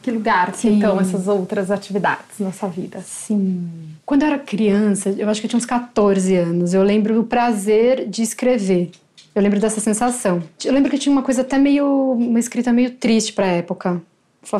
Que 0.00 0.12
lugar 0.12 0.52
que 0.52 0.68
então 0.68 1.00
essas 1.00 1.26
outras 1.26 1.72
atividades 1.72 2.38
na 2.38 2.52
sua 2.52 2.68
vida? 2.68 3.00
Sim. 3.00 3.85
Quando 4.06 4.22
eu 4.22 4.28
era 4.28 4.38
criança, 4.38 5.10
eu 5.18 5.28
acho 5.28 5.40
que 5.40 5.46
eu 5.46 5.50
tinha 5.50 5.58
uns 5.58 5.66
14 5.66 6.36
anos, 6.36 6.72
eu 6.72 6.82
lembro 6.84 7.12
do 7.12 7.24
prazer 7.24 8.08
de 8.08 8.22
escrever. 8.22 8.92
Eu 9.34 9.42
lembro 9.42 9.60
dessa 9.60 9.80
sensação. 9.80 10.42
Eu 10.64 10.72
lembro 10.72 10.90
que 10.90 10.96
tinha 10.96 11.12
uma 11.12 11.22
coisa 11.22 11.42
até 11.42 11.58
meio. 11.58 12.12
uma 12.12 12.38
escrita 12.38 12.72
meio 12.72 12.92
triste 12.92 13.32
pra 13.32 13.46
época. 13.46 14.00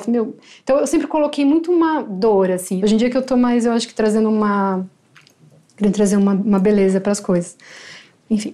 Meu. 0.08 0.36
Então 0.62 0.78
eu 0.80 0.86
sempre 0.86 1.06
coloquei 1.06 1.44
muito 1.44 1.70
uma 1.72 2.02
dor, 2.02 2.50
assim. 2.50 2.82
Hoje 2.82 2.94
em 2.94 2.98
dia 2.98 3.08
que 3.08 3.16
eu 3.16 3.22
tô 3.22 3.36
mais, 3.36 3.64
eu 3.64 3.72
acho 3.72 3.86
que 3.86 3.94
trazendo 3.94 4.28
uma. 4.28 4.84
querendo 5.76 5.94
trazer 5.94 6.16
uma, 6.16 6.32
uma 6.32 6.58
beleza 6.58 7.00
para 7.00 7.12
as 7.12 7.20
coisas. 7.20 7.56
Enfim. 8.28 8.52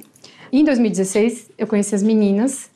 Em 0.52 0.62
2016, 0.62 1.50
eu 1.56 1.66
conheci 1.66 1.94
as 1.94 2.02
meninas 2.02 2.70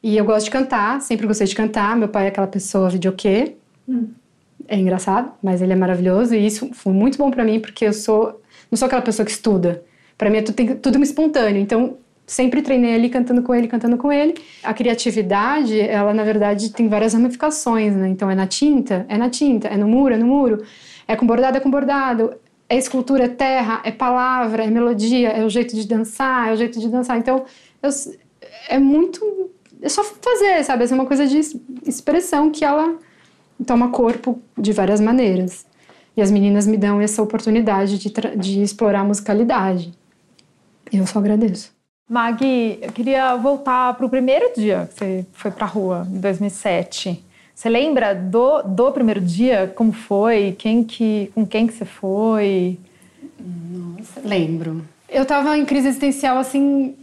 e 0.00 0.16
eu 0.16 0.24
gosto 0.24 0.44
de 0.44 0.52
cantar, 0.52 1.02
sempre 1.02 1.26
gostei 1.26 1.46
de 1.46 1.54
cantar. 1.56 1.96
Meu 1.96 2.08
pai 2.08 2.26
é 2.26 2.28
aquela 2.28 2.46
pessoa 2.46 2.88
videokê. 2.88 3.56
Hum. 3.88 4.10
É 4.68 4.76
engraçado, 4.76 5.32
mas 5.42 5.60
ele 5.60 5.72
é 5.72 5.76
maravilhoso 5.76 6.34
e 6.34 6.46
isso 6.46 6.70
foi 6.72 6.92
muito 6.92 7.18
bom 7.18 7.30
para 7.30 7.44
mim 7.44 7.60
porque 7.60 7.84
eu 7.84 7.92
sou 7.92 8.40
não 8.70 8.76
sou 8.76 8.86
aquela 8.86 9.02
pessoa 9.02 9.26
que 9.26 9.32
estuda. 9.32 9.84
Para 10.16 10.30
mim 10.30 10.38
é 10.38 10.42
tudo, 10.42 10.76
tudo 10.76 11.02
espontâneo. 11.02 11.60
Então, 11.60 11.98
sempre 12.26 12.62
treinei 12.62 12.94
ali 12.94 13.10
cantando 13.10 13.42
com 13.42 13.54
ele, 13.54 13.68
cantando 13.68 13.98
com 13.98 14.10
ele. 14.10 14.34
A 14.62 14.72
criatividade, 14.72 15.78
ela 15.78 16.14
na 16.14 16.24
verdade 16.24 16.72
tem 16.72 16.88
várias 16.88 17.12
ramificações, 17.12 17.94
né? 17.94 18.08
Então 18.08 18.30
é 18.30 18.34
na 18.34 18.46
tinta, 18.46 19.04
é 19.08 19.18
na 19.18 19.28
tinta, 19.28 19.68
é 19.68 19.76
no 19.76 19.86
muro, 19.86 20.14
é 20.14 20.16
no 20.16 20.26
muro, 20.26 20.64
é 21.06 21.14
com 21.14 21.26
bordado, 21.26 21.58
é 21.58 21.60
com 21.60 21.70
bordado, 21.70 22.34
é 22.68 22.78
escultura, 22.78 23.24
é 23.24 23.28
terra, 23.28 23.82
é 23.84 23.90
palavra, 23.90 24.64
é 24.64 24.70
melodia, 24.70 25.28
é 25.28 25.44
o 25.44 25.50
jeito 25.50 25.76
de 25.76 25.86
dançar, 25.86 26.48
é 26.48 26.52
o 26.52 26.56
jeito 26.56 26.80
de 26.80 26.88
dançar. 26.88 27.18
Então 27.18 27.44
eu, 27.82 27.90
é 28.68 28.78
muito, 28.78 29.50
é 29.82 29.88
só 29.88 30.02
fazer, 30.02 30.64
sabe? 30.64 30.84
É 30.90 30.94
uma 30.94 31.06
coisa 31.06 31.26
de 31.26 31.38
expressão 31.86 32.50
que 32.50 32.64
ela 32.64 32.96
toma 33.62 33.90
corpo 33.90 34.40
de 34.56 34.72
várias 34.72 35.00
maneiras. 35.00 35.66
E 36.16 36.20
as 36.20 36.30
meninas 36.30 36.66
me 36.66 36.76
dão 36.76 37.00
essa 37.00 37.22
oportunidade 37.22 37.98
de, 37.98 38.12
de 38.36 38.62
explorar 38.62 39.00
a 39.00 39.04
musicalidade. 39.04 39.92
Eu 40.92 41.06
só 41.06 41.18
agradeço. 41.18 41.72
Magui, 42.08 42.78
eu 42.82 42.92
queria 42.92 43.34
voltar 43.36 43.94
para 43.94 44.04
o 44.04 44.10
primeiro 44.10 44.52
dia 44.54 44.88
que 44.92 44.98
você 44.98 45.26
foi 45.32 45.50
para 45.50 45.64
a 45.64 45.68
rua, 45.68 46.06
em 46.10 46.20
2007. 46.20 47.24
Você 47.54 47.68
lembra 47.68 48.14
do, 48.14 48.62
do 48.62 48.92
primeiro 48.92 49.20
dia? 49.20 49.72
Como 49.74 49.92
foi? 49.92 50.54
Quem 50.58 50.84
que, 50.84 51.30
com 51.34 51.46
quem 51.46 51.66
que 51.66 51.72
você 51.72 51.84
foi? 51.84 52.78
Nossa, 53.38 54.20
lembro. 54.24 54.84
Eu 55.08 55.22
estava 55.22 55.56
em 55.56 55.64
crise 55.64 55.88
existencial, 55.88 56.38
assim, 56.38 56.94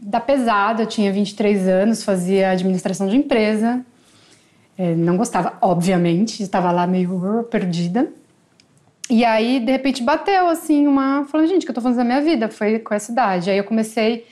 da 0.00 0.20
pesada. 0.20 0.82
Eu 0.82 0.86
tinha 0.86 1.12
23 1.12 1.66
anos, 1.66 2.04
fazia 2.04 2.50
administração 2.50 3.08
de 3.08 3.16
empresa. 3.16 3.84
É, 4.76 4.94
não 4.94 5.16
gostava, 5.16 5.56
obviamente. 5.60 6.42
Estava 6.42 6.70
lá 6.70 6.86
meio 6.86 7.40
uh, 7.40 7.44
perdida. 7.44 8.08
E 9.08 9.24
aí, 9.24 9.60
de 9.60 9.70
repente, 9.70 10.02
bateu, 10.02 10.48
assim, 10.48 10.86
uma... 10.86 11.24
Falando, 11.26 11.48
gente, 11.48 11.62
o 11.62 11.64
que 11.66 11.70
eu 11.70 11.74
tô 11.74 11.80
fazendo 11.80 11.98
da 11.98 12.04
minha 12.04 12.20
vida? 12.20 12.48
Foi 12.48 12.78
com 12.78 12.94
essa 12.94 13.12
idade. 13.12 13.50
Aí 13.50 13.58
eu 13.58 13.64
comecei 13.64 14.26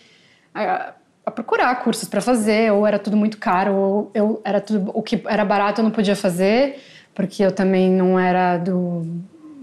a, 0.55 0.95
a 1.25 1.31
procurar 1.31 1.75
cursos 1.83 2.09
para 2.09 2.21
fazer, 2.21 2.73
ou 2.73 2.87
era 2.87 2.99
tudo 2.99 3.17
muito 3.17 3.39
caro, 3.39 3.75
ou 3.75 4.11
eu 4.15 4.41
era 4.45 4.61
tudo 4.61 4.91
o 4.95 5.03
que 5.03 5.23
era 5.27 5.45
barato 5.45 5.81
eu 5.81 5.85
não 5.85 5.91
podia 5.91 6.17
fazer, 6.17 6.81
porque 7.15 7.43
eu 7.45 7.53
também 7.53 7.91
não 7.91 8.19
era 8.19 8.59
do, 8.59 9.07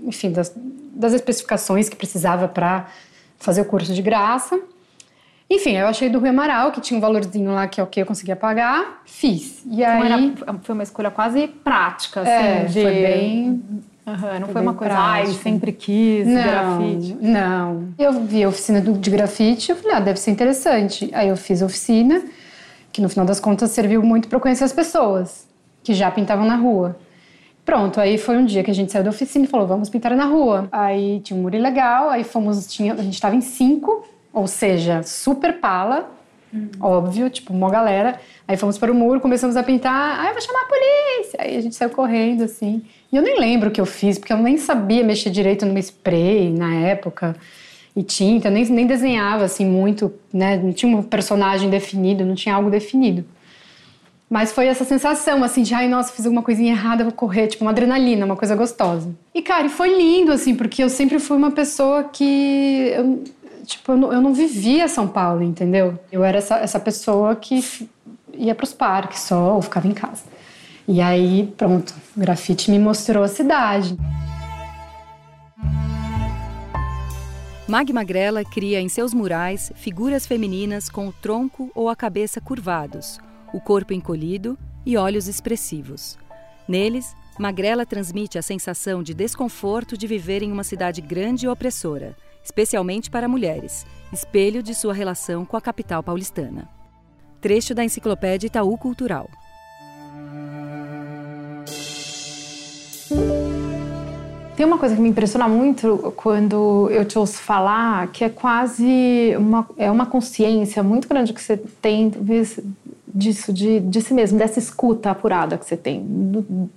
enfim, 0.04 0.32
das, 0.32 0.54
das 0.94 1.14
especificações 1.14 1.90
que 1.90 1.96
precisava 1.96 2.48
para 2.48 2.88
fazer 3.38 3.62
o 3.62 3.66
curso 3.66 3.94
de 3.94 4.02
graça. 4.02 4.60
Enfim, 5.50 5.72
eu 5.78 5.88
achei 5.88 6.10
do 6.10 6.20
Rui 6.20 6.30
Amaral, 6.30 6.72
que 6.72 6.80
tinha 6.80 6.98
um 6.98 7.02
valorzinho 7.02 7.52
lá 7.52 7.68
que 7.68 7.82
é 7.82 7.84
o 7.84 7.88
que 7.88 8.02
eu 8.02 8.06
conseguia 8.06 8.36
pagar, 8.36 9.02
fiz. 9.06 9.64
E 9.66 9.82
então 9.82 10.02
aí... 10.02 10.36
Era, 10.46 10.60
foi 10.62 10.76
uma 10.76 10.84
escolha 10.84 11.10
quase 11.10 11.48
prática, 11.48 12.22
assim, 12.22 12.30
é, 12.30 12.64
de... 12.66 12.82
foi 12.82 12.92
bem 12.92 13.64
Uhum, 14.10 14.40
não 14.40 14.48
foi, 14.48 14.54
foi 14.54 14.62
uma 14.64 14.74
coisa, 14.74 14.94
ai, 14.96 15.28
sempre 15.28 15.72
quis 15.72 16.26
não, 16.26 16.44
grafite. 16.44 17.18
Não. 17.22 17.90
Eu 17.98 18.14
vi 18.24 18.44
a 18.44 18.50
oficina 18.50 18.82
de 18.82 19.10
grafite, 19.10 19.70
eu 19.70 19.76
falei, 19.76 19.98
ah, 19.98 20.00
deve 20.00 20.20
ser 20.20 20.32
interessante. 20.32 21.10
Aí 21.14 21.30
eu 21.30 21.38
fiz 21.38 21.62
a 21.62 21.66
oficina, 21.66 22.24
que 22.92 23.02
no 23.02 23.10
final 23.10 23.26
das 23.26 23.40
contas 23.40 23.70
serviu 23.72 24.02
muito 24.02 24.28
para 24.28 24.40
conhecer 24.40 24.64
as 24.64 24.74
pessoas 24.74 25.48
que 25.84 25.94
já 25.94 26.10
pintavam 26.10 26.46
na 26.46 26.56
rua. 26.56 26.98
Pronto, 27.64 28.00
aí 28.00 28.18
foi 28.18 28.36
um 28.38 28.46
dia 28.46 28.64
que 28.64 28.72
a 28.72 28.74
gente 28.74 28.92
saiu 28.92 29.04
da 29.04 29.12
oficina 29.12 29.46
e 29.46 29.48
falou, 29.48 29.68
vamos 29.68 29.90
pintar 29.90 30.16
na 30.16 30.26
rua. 30.26 30.68
Aí 30.72 31.20
tinha 31.20 31.38
um 31.38 31.44
muro 31.44 31.58
legal, 31.58 32.10
aí 32.10 32.24
fomos, 32.24 32.66
tinha, 32.66 32.94
a 32.94 33.04
gente 33.04 33.14
estava 33.14 33.36
em 33.36 33.42
cinco, 33.42 34.08
ou 34.34 34.48
seja, 34.48 35.04
super 35.04 35.60
pala, 35.60 36.12
uhum. 36.54 36.70
óbvio, 36.80 37.30
tipo, 37.30 37.54
uma 37.54 37.70
galera. 37.70 38.20
Aí 38.48 38.58
fomos 38.58 38.78
para 38.78 38.92
o 38.92 38.96
muro, 38.96 39.20
começamos 39.20 39.56
a 39.56 39.64
pintar, 39.64 40.20
aí 40.20 40.28
eu 40.28 40.34
vou 40.34 40.42
chamar 40.42 40.62
a 40.62 40.66
polícia. 40.66 41.40
Aí 41.40 41.58
a 41.58 41.62
gente 41.62 41.76
saiu 41.76 41.90
correndo, 41.90 42.44
assim. 42.44 42.82
E 43.12 43.16
eu 43.16 43.22
nem 43.22 43.40
lembro 43.40 43.70
o 43.70 43.72
que 43.72 43.82
eu 43.82 43.86
fiz, 43.86 44.18
porque 44.18 44.34
eu 44.34 44.38
nem 44.38 44.58
sabia 44.58 45.04
mexer 45.04 45.30
direito 45.30 45.66
no 45.66 45.78
spray 45.80 46.52
na 46.52 46.74
época. 46.76 47.36
E 47.96 48.04
tinta, 48.04 48.50
nem, 48.50 48.66
nem 48.66 48.86
desenhava 48.86 49.44
assim 49.44 49.66
muito, 49.66 50.14
né? 50.32 50.58
Não 50.58 50.72
tinha 50.72 50.96
um 50.96 51.04
personagem 51.04 51.70
definido, 51.70 52.24
não 52.24 52.36
tinha 52.36 52.56
algo 52.56 52.70
definido. 52.70 53.26
Mas 54.30 54.52
foi 54.52 54.68
essa 54.68 54.86
sensação, 54.86 55.44
assim, 55.44 55.64
de 55.64 55.74
ai, 55.74 55.88
nossa, 55.88 56.14
fiz 56.14 56.24
alguma 56.24 56.44
coisinha 56.44 56.72
errada, 56.72 57.04
vou 57.04 57.12
correr, 57.12 57.48
tipo 57.48 57.64
uma 57.64 57.72
adrenalina, 57.72 58.26
uma 58.26 58.36
coisa 58.36 58.56
gostosa. 58.56 59.10
E, 59.34 59.42
cara, 59.42 59.66
e 59.66 59.70
foi 59.70 59.98
lindo, 59.98 60.32
assim, 60.32 60.54
porque 60.54 60.84
eu 60.84 60.90
sempre 60.90 61.18
fui 61.18 61.36
uma 61.36 61.50
pessoa 61.50 62.04
que. 62.04 62.94
Eu, 62.96 63.24
tipo, 63.66 63.92
eu 63.92 63.98
não, 63.98 64.14
eu 64.14 64.22
não 64.22 64.34
vivia 64.34 64.88
São 64.88 65.08
Paulo, 65.08 65.44
entendeu? 65.44 65.98
Eu 66.12 66.24
era 66.24 66.38
essa, 66.38 66.58
essa 66.58 66.80
pessoa 66.80 67.36
que 67.36 67.88
ia 68.34 68.56
para 68.56 68.64
os 68.64 68.74
parques 68.74 69.22
só, 69.22 69.56
ou 69.56 69.62
ficava 69.62 69.88
em 69.88 69.94
casa. 69.94 70.24
E 70.88 71.02
aí, 71.02 71.54
pronto, 71.56 71.94
o 72.16 72.20
grafite 72.20 72.72
me 72.72 72.80
mostrou 72.80 73.24
a 73.24 73.28
cidade. 73.28 73.96
Mag 77.68 77.94
Magrela 77.94 78.44
cria 78.44 78.82
em 78.82 78.90
seus 78.90 79.14
murais 79.14 79.72
figuras 79.76 80.26
femininas 80.26 80.90
com 80.90 81.08
o 81.08 81.14
tronco 81.14 81.72
ou 81.76 81.88
a 81.88 81.96
cabeça 81.96 82.42
curvados, 82.42 83.20
o 83.54 83.62
corpo 83.62 83.94
encolhido 83.94 84.58
e 84.84 84.98
olhos 84.98 85.28
expressivos. 85.28 86.18
Neles, 86.68 87.16
Magrela 87.38 87.86
transmite 87.86 88.40
a 88.40 88.42
sensação 88.42 89.04
de 89.04 89.14
desconforto 89.14 89.96
de 89.96 90.08
viver 90.08 90.42
em 90.42 90.52
uma 90.52 90.64
cidade 90.64 91.00
grande 91.00 91.46
e 91.46 91.50
opressora, 91.50 92.18
especialmente 92.44 93.10
para 93.10 93.28
mulheres, 93.28 93.86
espelho 94.12 94.64
de 94.64 94.74
sua 94.74 94.94
relação 94.94 95.46
com 95.46 95.58
a 95.58 95.62
capital 95.62 96.02
paulistana. 96.04 96.68
Trecho 97.42 97.74
da 97.74 97.84
Enciclopédia 97.84 98.48
Itaú 98.48 98.78
Cultural. 98.78 99.30
Tem 104.60 104.66
uma 104.66 104.78
coisa 104.78 104.94
que 104.94 105.02
me 105.02 105.08
impressiona 105.08 105.48
muito 105.48 106.14
quando 106.18 106.90
eu 106.92 107.06
te 107.06 107.18
ouço 107.18 107.38
falar, 107.38 108.08
que 108.08 108.26
é 108.26 108.30
quase 108.30 109.34
uma, 109.38 109.66
é 109.78 109.90
uma 109.90 110.06
consciência 110.06 110.84
muito 110.84 111.08
grande 111.08 111.32
que 111.32 111.42
você 111.42 111.56
tem 111.82 112.12
disso, 113.20 113.52
de, 113.54 113.82
de 113.82 114.02
si 114.02 114.14
mesmo, 114.14 114.40
dessa 114.40 114.58
escuta 114.58 115.12
apurada 115.12 115.58
que 115.58 115.66
você 115.66 115.76
tem, 115.76 116.06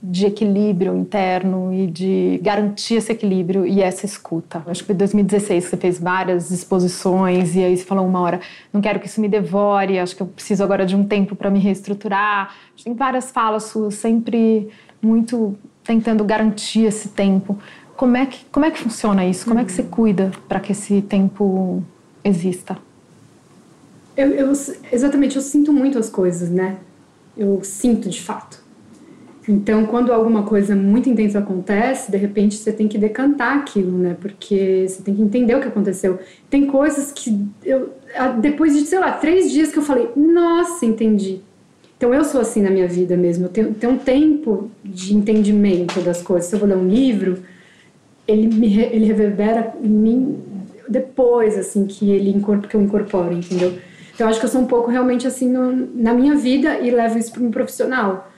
de 0.02 0.26
equilíbrio 0.26 0.96
interno 0.96 1.72
e 1.72 1.87
de 1.87 2.40
garantir 2.42 2.96
esse 2.96 3.12
equilíbrio 3.12 3.64
e 3.64 3.80
essa 3.80 4.04
escuta. 4.04 4.62
Acho 4.66 4.80
que 4.80 4.87
foi 4.87 4.94
em 4.94 4.99
2016 4.99 5.64
que 5.64 5.70
você 5.70 5.76
fez 5.76 5.99
várias 5.99 6.50
exposições 6.50 7.54
e 7.54 7.62
aí 7.62 7.76
você 7.76 7.84
falou 7.84 8.06
uma 8.06 8.20
hora, 8.20 8.40
não 8.72 8.80
quero 8.80 8.99
que 8.99 9.06
isso 9.06 9.20
me 9.20 9.28
devore, 9.28 9.99
acho 9.99 10.16
que 10.16 10.22
eu 10.22 10.26
preciso 10.26 10.62
agora 10.64 10.84
de 10.84 10.96
um 10.96 11.04
tempo 11.04 11.37
para 11.37 11.50
me 11.50 11.61
reestruturar. 11.61 12.54
Tem 12.82 12.92
várias 12.92 13.30
falas 13.30 13.64
suas 13.64 13.94
sempre 13.94 14.68
muito 15.00 15.56
tentando 15.84 16.25
garantir 16.25 16.84
esse 16.84 17.08
tempo. 17.08 17.56
Como 17.96 18.16
é 18.16 18.26
que, 18.26 18.44
como 18.50 18.66
é 18.66 18.70
que 18.70 18.78
funciona 18.78 19.25
isso? 19.25 19.46
Como 19.46 19.61
é 19.61 19.64
que 19.64 19.70
você 19.70 19.82
cuida 19.82 20.32
para 20.49 20.58
que 20.58 20.72
esse 20.72 21.00
tempo 21.02 21.82
exista? 22.25 22.76
Eu, 24.16 24.31
eu, 24.31 24.52
exatamente, 24.92 25.37
eu 25.37 25.42
sinto 25.42 25.73
muito 25.73 25.99
as 25.99 26.11
coisas, 26.11 26.50
né? 26.50 26.78
Eu 27.37 27.61
sinto 27.62 28.09
de 28.09 28.21
fato. 28.21 28.62
Então, 29.49 29.87
quando 29.87 30.12
alguma 30.12 30.45
coisa 30.45 30.76
muito 30.76 31.09
intensa 31.09 31.40
acontece, 31.40 32.11
de 32.11 32.16
repente 32.16 32.54
você 32.54 32.73
tem 32.73 32.87
que 32.87 32.97
decantar 32.97 33.59
aquilo, 33.59 33.99
né? 33.99 34.16
Porque 34.21 34.87
você 34.87 35.02
tem 35.02 35.14
que 35.14 35.23
entender 35.23 35.57
o 35.57 35.61
que 35.61 35.66
aconteceu. 35.66 36.19
Tem 36.49 36.66
coisas 36.66 37.11
que 37.11 37.45
eu, 37.64 37.90
depois 38.40 38.75
de, 38.75 38.85
sei 38.87 39.00
lá, 39.00 39.12
três 39.12 39.50
dias 39.50 39.73
que 39.73 39.78
eu 39.78 39.83
falei, 39.83 40.09
nossa, 40.14 40.87
entendi. 40.87 41.40
Então 41.97 42.14
eu 42.14 42.25
sou 42.25 42.40
assim 42.40 42.62
na 42.62 42.71
minha 42.71 42.87
vida 42.87 43.16
mesmo. 43.16 43.47
Eu 43.47 43.49
tenho, 43.49 43.75
tenho 43.75 43.92
um 43.95 43.99
tempo 43.99 44.71
de 44.85 45.14
entendimento 45.14 46.00
das 46.00 46.23
coisas. 46.23 46.49
Se 46.49 46.54
eu 46.54 46.61
vou 46.61 46.69
ler 46.69 46.76
um 46.76 46.88
livro, 46.88 47.38
ele 48.26 48.47
me 48.47 48.76
ele 48.78 49.04
reverbera 49.04 49.75
em 49.83 49.88
mim 49.88 50.38
depois, 50.88 51.57
assim, 51.57 51.87
que 51.87 52.11
ele 52.11 52.35
que 52.69 52.76
eu 52.76 52.83
incorporo, 52.83 53.33
entendeu? 53.33 53.73
Então 54.14 54.28
acho 54.28 54.38
que 54.38 54.47
eu 54.47 54.50
sou 54.50 54.61
um 54.61 54.66
pouco 54.66 54.90
realmente 54.90 55.26
assim 55.26 55.49
no, 55.49 55.88
na 55.95 56.12
minha 56.12 56.35
vida 56.35 56.78
e 56.81 56.90
levo 56.90 57.19
isso 57.19 57.33
para 57.33 57.42
o 57.42 57.50
profissional. 57.50 58.31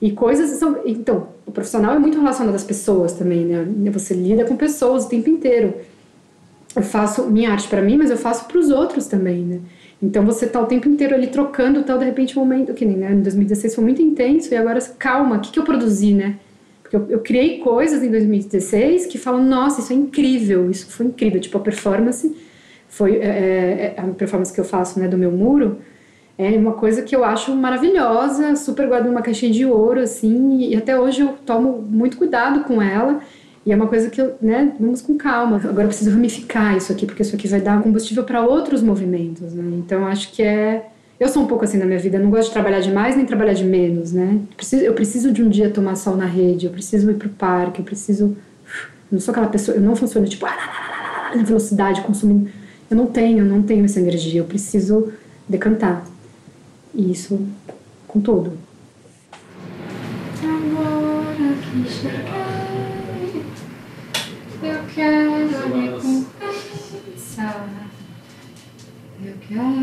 E 0.00 0.12
coisas 0.12 0.50
são. 0.58 0.78
Então, 0.84 1.28
o 1.44 1.50
profissional 1.50 1.94
é 1.94 1.98
muito 1.98 2.18
relacionado 2.18 2.54
às 2.54 2.62
pessoas 2.62 3.12
também, 3.14 3.44
né? 3.44 3.90
Você 3.90 4.14
lida 4.14 4.44
com 4.44 4.56
pessoas 4.56 5.06
o 5.06 5.08
tempo 5.08 5.28
inteiro. 5.28 5.74
Eu 6.76 6.82
faço 6.82 7.28
minha 7.28 7.50
arte 7.50 7.66
para 7.66 7.82
mim, 7.82 7.96
mas 7.96 8.10
eu 8.10 8.16
faço 8.16 8.44
para 8.46 8.58
os 8.58 8.70
outros 8.70 9.06
também, 9.06 9.42
né? 9.42 9.60
Então 10.00 10.24
você 10.24 10.46
tá 10.46 10.60
o 10.60 10.66
tempo 10.66 10.88
inteiro 10.88 11.14
ali 11.14 11.26
trocando, 11.26 11.82
tal, 11.82 11.98
de 11.98 12.04
repente 12.04 12.38
um 12.38 12.42
momento, 12.42 12.72
que 12.72 12.84
nem 12.84 12.96
né, 12.96 13.12
em 13.12 13.20
2016 13.20 13.74
foi 13.74 13.82
muito 13.82 14.00
intenso, 14.00 14.54
e 14.54 14.56
agora, 14.56 14.80
calma, 14.96 15.36
o 15.36 15.40
que, 15.40 15.50
que 15.50 15.58
eu 15.58 15.64
produzi, 15.64 16.14
né? 16.14 16.36
Porque 16.82 16.94
eu, 16.94 17.06
eu, 17.08 17.18
criei 17.18 17.58
coisas 17.58 18.02
em 18.02 18.10
2016 18.10 19.06
que 19.06 19.18
falam, 19.18 19.44
nossa, 19.44 19.80
isso 19.80 19.92
é 19.92 19.96
incrível, 19.96 20.70
isso 20.70 20.86
foi 20.88 21.06
incrível. 21.06 21.40
Tipo, 21.40 21.58
a 21.58 21.60
performance 21.60 22.34
foi 22.88 23.16
é, 23.16 23.26
é, 23.26 23.94
é, 23.96 24.00
a 24.00 24.04
performance 24.14 24.52
que 24.52 24.60
eu 24.60 24.64
faço, 24.64 24.98
né, 24.98 25.06
do 25.06 25.18
meu 25.18 25.30
muro, 25.30 25.78
é 26.36 26.50
uma 26.56 26.72
coisa 26.72 27.02
que 27.02 27.14
eu 27.14 27.24
acho 27.24 27.54
maravilhosa, 27.54 28.54
super 28.54 28.86
guardo 28.86 29.06
numa 29.06 29.22
caixinha 29.22 29.50
de 29.52 29.66
ouro, 29.66 30.00
assim, 30.00 30.68
e 30.68 30.76
até 30.76 30.98
hoje 30.98 31.20
eu 31.20 31.34
tomo 31.44 31.82
muito 31.82 32.16
cuidado 32.16 32.64
com 32.64 32.80
ela. 32.80 33.20
E 33.66 33.72
é 33.72 33.76
uma 33.76 33.86
coisa 33.88 34.08
que, 34.08 34.22
né, 34.40 34.72
vamos 34.80 35.02
com 35.02 35.18
calma. 35.18 35.56
Agora 35.56 35.82
eu 35.82 35.88
preciso 35.88 36.10
ramificar 36.10 36.76
isso 36.76 36.90
aqui, 36.90 37.04
porque 37.04 37.22
isso 37.22 37.36
aqui 37.36 37.46
vai 37.48 37.60
dar 37.60 37.82
combustível 37.82 38.24
para 38.24 38.40
outros 38.40 38.82
movimentos, 38.82 39.52
né? 39.52 39.64
Então 39.76 40.06
acho 40.06 40.32
que 40.32 40.42
é. 40.42 40.86
Eu 41.20 41.28
sou 41.28 41.42
um 41.42 41.46
pouco 41.46 41.64
assim 41.64 41.76
na 41.76 41.84
minha 41.84 41.98
vida, 41.98 42.16
eu 42.16 42.22
não 42.22 42.30
gosto 42.30 42.46
de 42.46 42.52
trabalhar 42.52 42.80
demais 42.80 43.16
nem 43.16 43.26
trabalhar 43.26 43.52
de 43.52 43.64
menos, 43.64 44.12
né? 44.12 44.38
Eu 44.40 44.56
preciso, 44.56 44.82
eu 44.84 44.94
preciso 44.94 45.32
de 45.32 45.42
um 45.42 45.50
dia 45.50 45.68
tomar 45.68 45.96
sol 45.96 46.16
na 46.16 46.24
rede, 46.24 46.64
eu 46.66 46.72
preciso 46.72 47.10
ir 47.10 47.14
pro 47.14 47.28
parque, 47.28 47.80
eu 47.80 47.84
preciso. 47.84 48.24
Eu 48.24 48.36
não 49.12 49.20
sou 49.20 49.32
aquela 49.32 49.48
pessoa, 49.48 49.76
eu 49.76 49.82
não 49.82 49.96
funciono 49.96 50.26
tipo, 50.26 50.46
na 50.46 51.42
velocidade, 51.42 52.00
consumindo. 52.02 52.48
Eu 52.90 52.96
não 52.96 53.06
tenho, 53.06 53.38
eu 53.40 53.44
não 53.44 53.62
tenho 53.62 53.84
essa 53.84 54.00
energia, 54.00 54.40
eu 54.40 54.44
preciso 54.44 55.12
decantar. 55.48 56.06
E 56.94 57.12
isso 57.12 57.46
com 58.06 58.20
tudo. 58.20 58.56
Agora 60.42 61.34
que 61.62 61.90
cheguei, 61.90 63.44
eu 64.62 64.84
quero 64.94 65.32
a 65.32 65.36
recompensa, 65.80 66.26
eu 69.24 69.34
quero 69.46 69.77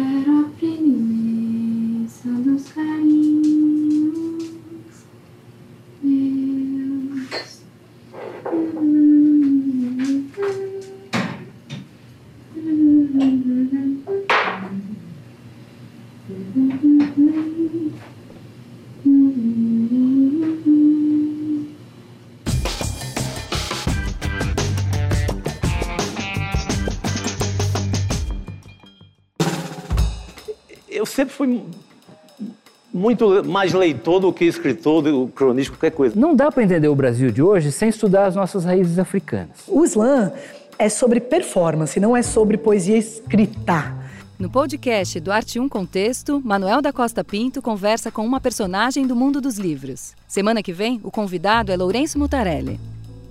muito 33.16 33.48
mais 33.48 33.74
leitor 33.74 34.20
do 34.20 34.34
que 34.34 34.44
escritor, 34.46 35.02
do 35.02 35.28
cronista, 35.34 35.74
qualquer 35.74 35.92
coisa. 35.92 36.20
Não 36.20 36.36
dá 36.36 36.52
para 36.52 36.64
entender 36.64 36.90
o 36.90 36.96
Brasil 36.96 37.32
de 37.32 37.42
hoje 37.42 37.72
sem 37.72 37.90
estudar 37.90 38.26
as 38.26 38.36
nossas 38.36 38.66
raízes 38.66 39.00
africanas. 39.00 39.64
O 39.68 39.86
slam 39.86 40.32
é 40.78 40.90
sobre 40.90 41.22
performance, 41.22 41.98
não 42.00 42.16
é 42.16 42.22
sobre 42.22 42.58
poesia 42.58 42.98
escrita. 42.98 43.96
No 44.38 44.50
podcast 44.50 45.18
do 45.22 45.32
Arte 45.32 45.62
1 45.62 45.70
Contexto, 45.70 46.42
Manuel 46.44 46.82
da 46.82 46.92
Costa 46.92 47.24
Pinto 47.24 47.62
conversa 47.62 48.12
com 48.12 48.26
uma 48.26 48.42
personagem 48.42 49.08
do 49.08 49.16
mundo 49.16 49.40
dos 49.40 49.58
livros. 49.58 50.14
Semana 50.28 50.62
que 50.62 50.74
vem, 50.74 51.00
o 51.02 51.10
convidado 51.10 51.72
é 51.72 51.78
Lourenço 51.78 52.20
Mutarelli. 52.20 52.78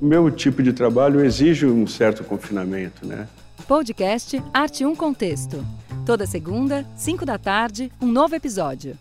O 0.00 0.06
meu 0.06 0.30
tipo 0.30 0.62
de 0.62 0.72
trabalho 0.72 1.22
exige 1.22 1.66
um 1.66 1.86
certo 1.86 2.24
confinamento, 2.24 3.06
né? 3.06 3.28
Podcast 3.68 4.42
Arte 4.52 4.86
1 4.86 4.96
Contexto. 4.96 5.62
Toda 6.06 6.26
segunda, 6.26 6.86
5 6.96 7.26
da 7.26 7.36
tarde, 7.36 7.92
um 8.00 8.06
novo 8.06 8.34
episódio. 8.34 8.96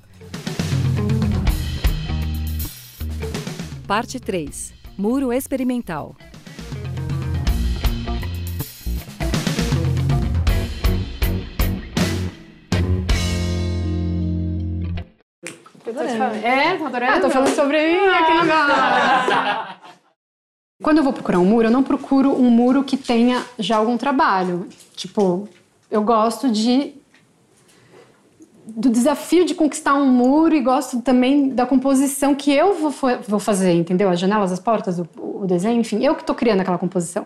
Parte 3.88 4.18
3 4.18 4.74
Muro 4.98 5.34
Experimental. 5.34 6.16
É, 16.44 16.78
tô 16.78 16.86
adorando. 16.86 17.12
Ah, 17.12 17.20
tô 17.20 17.30
falando 17.30 17.54
sobre 17.54 17.78
mim 17.88 18.08
aqui 18.08 18.34
no 18.34 18.46
Quando 20.82 21.00
eu 21.00 21.04
vou 21.04 21.12
procurar 21.14 21.40
um 21.40 21.46
muro, 21.46 21.68
eu 21.68 21.72
não 21.72 21.84
procuro 21.84 22.32
um 22.32 22.50
muro 22.50 22.84
que 22.84 22.96
tenha 22.96 23.44
já 23.60 23.78
algum 23.78 23.98
trabalho. 23.98 24.70
Tipo, 24.96 25.50
eu 25.92 26.02
gosto 26.04 26.50
de 26.50 26.96
do 28.66 28.90
desafio 28.90 29.46
de 29.46 29.54
conquistar 29.54 29.94
um 29.94 30.06
muro 30.06 30.56
e 30.56 30.62
gosto 30.62 31.02
também 31.02 31.50
da 31.50 31.66
composição 31.66 32.34
que 32.34 32.52
eu 32.52 32.74
vou, 32.76 32.94
vou 33.28 33.40
fazer, 33.40 33.74
entendeu? 33.74 34.10
As 34.10 34.20
janelas, 34.20 34.52
as 34.52 34.60
portas, 34.60 35.00
o, 35.00 35.08
o 35.18 35.46
desenho, 35.46 35.80
enfim, 35.80 36.04
eu 36.04 36.16
que 36.16 36.22
estou 36.22 36.36
criando 36.36 36.62
aquela 36.62 36.78
composição. 36.78 37.26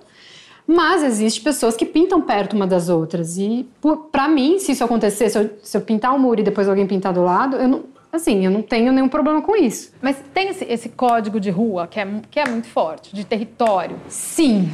Mas 0.65 1.01
existe 1.01 1.39
pessoas 1.39 1.77
que 1.77 1.85
pintam 1.85 2.21
perto 2.21 2.53
uma 2.53 2.67
das 2.67 2.89
outras 2.89 3.37
e 3.37 3.65
para 4.11 4.27
mim, 4.27 4.59
se 4.59 4.73
isso 4.73 4.83
acontecer, 4.83 5.29
se 5.29 5.39
eu, 5.39 5.49
se 5.63 5.77
eu, 5.77 5.81
pintar 5.81 6.13
um 6.13 6.19
muro 6.19 6.41
e 6.41 6.43
depois 6.43 6.67
alguém 6.67 6.85
pintar 6.85 7.13
do 7.13 7.23
lado, 7.23 7.55
eu 7.55 7.67
não, 7.69 7.83
assim, 8.11 8.43
eu 8.43 8.51
não 8.51 8.61
tenho 8.61 8.91
nenhum 8.91 9.07
problema 9.07 9.41
com 9.41 9.55
isso. 9.55 9.93
Mas 10.01 10.17
tem 10.33 10.49
esse, 10.49 10.65
esse 10.65 10.89
código 10.89 11.39
de 11.39 11.49
rua 11.49 11.87
que 11.87 11.99
é, 11.99 12.07
que 12.29 12.39
é 12.39 12.49
muito 12.49 12.67
forte, 12.67 13.15
de 13.15 13.23
território? 13.23 13.95
Sim, 14.09 14.69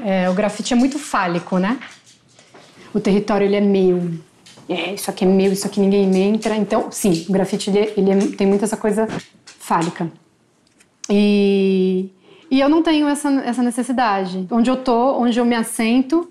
é, 0.00 0.28
o 0.28 0.34
grafite 0.34 0.72
é 0.72 0.76
muito 0.76 0.98
fálico, 0.98 1.58
né? 1.58 1.78
O 2.92 2.98
território 2.98 3.44
ele 3.44 3.56
é 3.56 3.60
meu, 3.60 4.10
é, 4.68 4.94
isso 4.94 5.10
aqui 5.10 5.24
é 5.24 5.28
meu, 5.28 5.52
isso 5.52 5.66
aqui 5.66 5.80
ninguém 5.80 6.14
entra. 6.16 6.56
Então, 6.56 6.90
sim, 6.90 7.24
o 7.28 7.32
grafite 7.32 7.70
ele, 7.70 7.92
ele 7.96 8.10
é, 8.10 8.16
tem 8.36 8.46
muito 8.46 8.64
essa 8.64 8.76
coisa 8.76 9.06
fálica. 9.44 10.10
E, 11.08 12.10
e 12.50 12.60
eu 12.60 12.68
não 12.68 12.82
tenho 12.82 13.08
essa, 13.08 13.30
essa 13.44 13.62
necessidade. 13.62 14.46
Onde 14.50 14.68
eu 14.68 14.76
tô, 14.76 15.20
onde 15.20 15.38
eu 15.38 15.44
me 15.44 15.54
assento, 15.54 16.28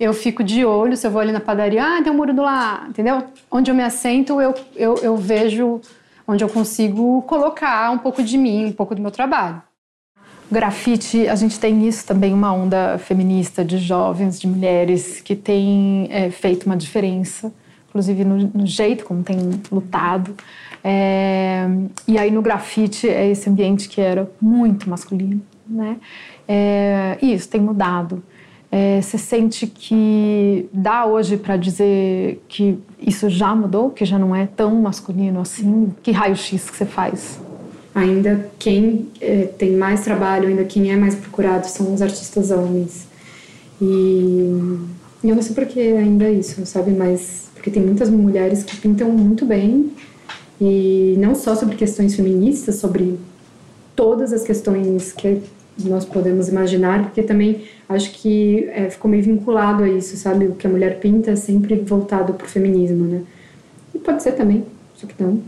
eu 0.00 0.14
fico 0.14 0.42
de 0.42 0.64
olho. 0.64 0.96
Se 0.96 1.06
eu 1.06 1.10
vou 1.10 1.20
ali 1.20 1.32
na 1.32 1.40
padaria, 1.40 1.84
ah, 1.84 2.02
tem 2.02 2.10
um 2.10 2.16
muro 2.16 2.32
do 2.32 2.42
lá, 2.42 2.86
entendeu? 2.88 3.24
Onde 3.50 3.70
eu 3.70 3.74
me 3.74 3.82
assento, 3.82 4.40
eu, 4.40 4.54
eu, 4.74 4.94
eu 4.96 5.16
vejo 5.16 5.80
onde 6.26 6.42
eu 6.42 6.48
consigo 6.48 7.22
colocar 7.22 7.90
um 7.90 7.98
pouco 7.98 8.22
de 8.22 8.38
mim, 8.38 8.66
um 8.66 8.72
pouco 8.72 8.94
do 8.94 9.02
meu 9.02 9.10
trabalho. 9.10 9.62
Grafite, 10.50 11.28
a 11.28 11.34
gente 11.34 11.58
tem 11.58 11.86
isso 11.86 12.06
também, 12.06 12.32
uma 12.32 12.52
onda 12.52 12.98
feminista 12.98 13.64
de 13.64 13.78
jovens, 13.78 14.40
de 14.40 14.46
mulheres, 14.46 15.20
que 15.20 15.36
tem 15.36 16.08
é, 16.10 16.30
feito 16.30 16.66
uma 16.66 16.76
diferença 16.76 17.52
inclusive 17.96 18.24
no, 18.24 18.50
no 18.54 18.66
jeito 18.66 19.04
como 19.04 19.22
tem 19.22 19.36
lutado. 19.72 20.34
É, 20.84 21.66
e 22.06 22.18
aí 22.18 22.30
no 22.30 22.42
grafite 22.42 23.08
é 23.08 23.28
esse 23.30 23.48
ambiente 23.48 23.88
que 23.88 24.00
era 24.00 24.30
muito 24.40 24.88
masculino, 24.88 25.40
né? 25.66 25.96
É, 26.46 27.18
e 27.22 27.32
isso 27.32 27.48
tem 27.48 27.60
mudado. 27.60 28.22
É, 28.70 29.00
você 29.00 29.16
sente 29.16 29.66
que 29.66 30.68
dá 30.72 31.06
hoje 31.06 31.36
para 31.38 31.56
dizer 31.56 32.44
que 32.48 32.78
isso 33.00 33.30
já 33.30 33.54
mudou, 33.54 33.90
que 33.90 34.04
já 34.04 34.18
não 34.18 34.36
é 34.36 34.46
tão 34.46 34.74
masculino 34.76 35.40
assim? 35.40 35.94
Que 36.02 36.12
raio-x 36.12 36.70
que 36.70 36.76
você 36.76 36.84
faz? 36.84 37.40
Ainda 37.94 38.50
quem 38.58 39.08
é, 39.20 39.44
tem 39.44 39.72
mais 39.72 40.02
trabalho, 40.02 40.48
ainda 40.48 40.64
quem 40.64 40.92
é 40.92 40.96
mais 40.96 41.14
procurado 41.14 41.66
são 41.66 41.94
os 41.94 42.02
artistas 42.02 42.50
homens. 42.50 43.08
E, 43.80 43.84
e 45.24 45.28
eu 45.28 45.34
não 45.34 45.42
sei 45.42 45.54
por 45.54 45.64
que 45.64 45.80
ainda 45.80 46.26
é 46.26 46.32
isso, 46.32 46.64
sabe? 46.66 46.90
Mas 46.90 47.45
porque 47.66 47.80
tem 47.80 47.82
muitas 47.82 48.08
mulheres 48.08 48.62
que 48.62 48.76
pintam 48.76 49.10
muito 49.10 49.44
bem 49.44 49.90
e 50.60 51.16
não 51.18 51.34
só 51.34 51.56
sobre 51.56 51.74
questões 51.74 52.14
feministas, 52.14 52.76
sobre 52.76 53.18
todas 53.96 54.32
as 54.32 54.44
questões 54.44 55.12
que 55.12 55.42
nós 55.80 56.04
podemos 56.04 56.48
imaginar, 56.48 57.02
porque 57.02 57.24
também 57.24 57.64
acho 57.88 58.12
que 58.12 58.68
é, 58.68 58.88
ficou 58.88 59.10
meio 59.10 59.24
vinculado 59.24 59.82
a 59.82 59.88
isso, 59.88 60.16
sabe? 60.16 60.46
O 60.46 60.54
que 60.54 60.64
a 60.64 60.70
mulher 60.70 61.00
pinta 61.00 61.32
é 61.32 61.36
sempre 61.36 61.74
voltado 61.74 62.34
para 62.34 62.46
o 62.46 62.48
feminismo, 62.48 63.04
né? 63.04 63.22
E 63.92 63.98
pode 63.98 64.22
ser 64.22 64.32
também, 64.36 64.64
só 64.94 65.08
que 65.08 65.20
não, 65.20 65.42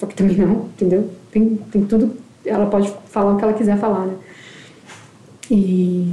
só 0.00 0.06
que 0.06 0.16
também 0.16 0.38
não, 0.38 0.64
entendeu? 0.74 1.08
Tem, 1.30 1.56
tem 1.70 1.84
tudo, 1.84 2.16
ela 2.44 2.66
pode 2.66 2.92
falar 3.10 3.34
o 3.34 3.36
que 3.36 3.44
ela 3.44 3.52
quiser 3.52 3.78
falar, 3.78 4.06
né? 4.06 4.14
E, 5.48 6.12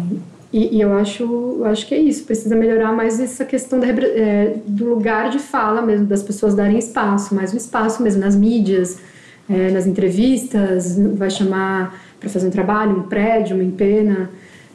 e, 0.57 0.77
e, 0.77 0.81
eu 0.81 0.91
acho, 0.97 1.61
acho 1.65 1.85
que 1.85 1.93
é 1.93 1.99
isso, 1.99 2.23
precisa 2.23 2.55
melhorar 2.55 2.91
mais 2.91 3.19
essa 3.19 3.45
questão 3.45 3.79
da, 3.79 3.87
é, 3.89 4.55
do 4.65 4.85
lugar 4.89 5.29
de 5.29 5.37
fala 5.37 5.83
mesmo, 5.83 6.07
das 6.07 6.23
pessoas 6.23 6.55
darem 6.55 6.79
espaço, 6.79 7.35
mais 7.35 7.53
um 7.53 7.57
espaço 7.57 8.01
mesmo 8.01 8.21
nas 8.21 8.35
mídias, 8.35 8.97
é, 9.47 9.69
nas 9.69 9.85
entrevistas, 9.85 10.97
vai 11.13 11.29
chamar 11.29 12.01
para 12.19 12.27
fazer 12.27 12.47
um 12.47 12.49
trabalho, 12.49 12.97
um 12.97 13.03
prédio, 13.03 13.55
uma 13.55 13.63
empena. 13.63 14.31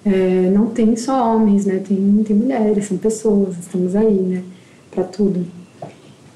É, 0.06 0.50
não 0.54 0.66
tem 0.66 0.94
só 0.94 1.34
homens, 1.34 1.66
né? 1.66 1.80
Tem, 1.84 2.22
tem 2.24 2.36
mulheres, 2.36 2.84
são 2.84 2.96
pessoas, 2.96 3.58
estamos 3.58 3.96
aí, 3.96 4.14
né? 4.14 4.42
Para 4.88 5.02
tudo. 5.02 5.44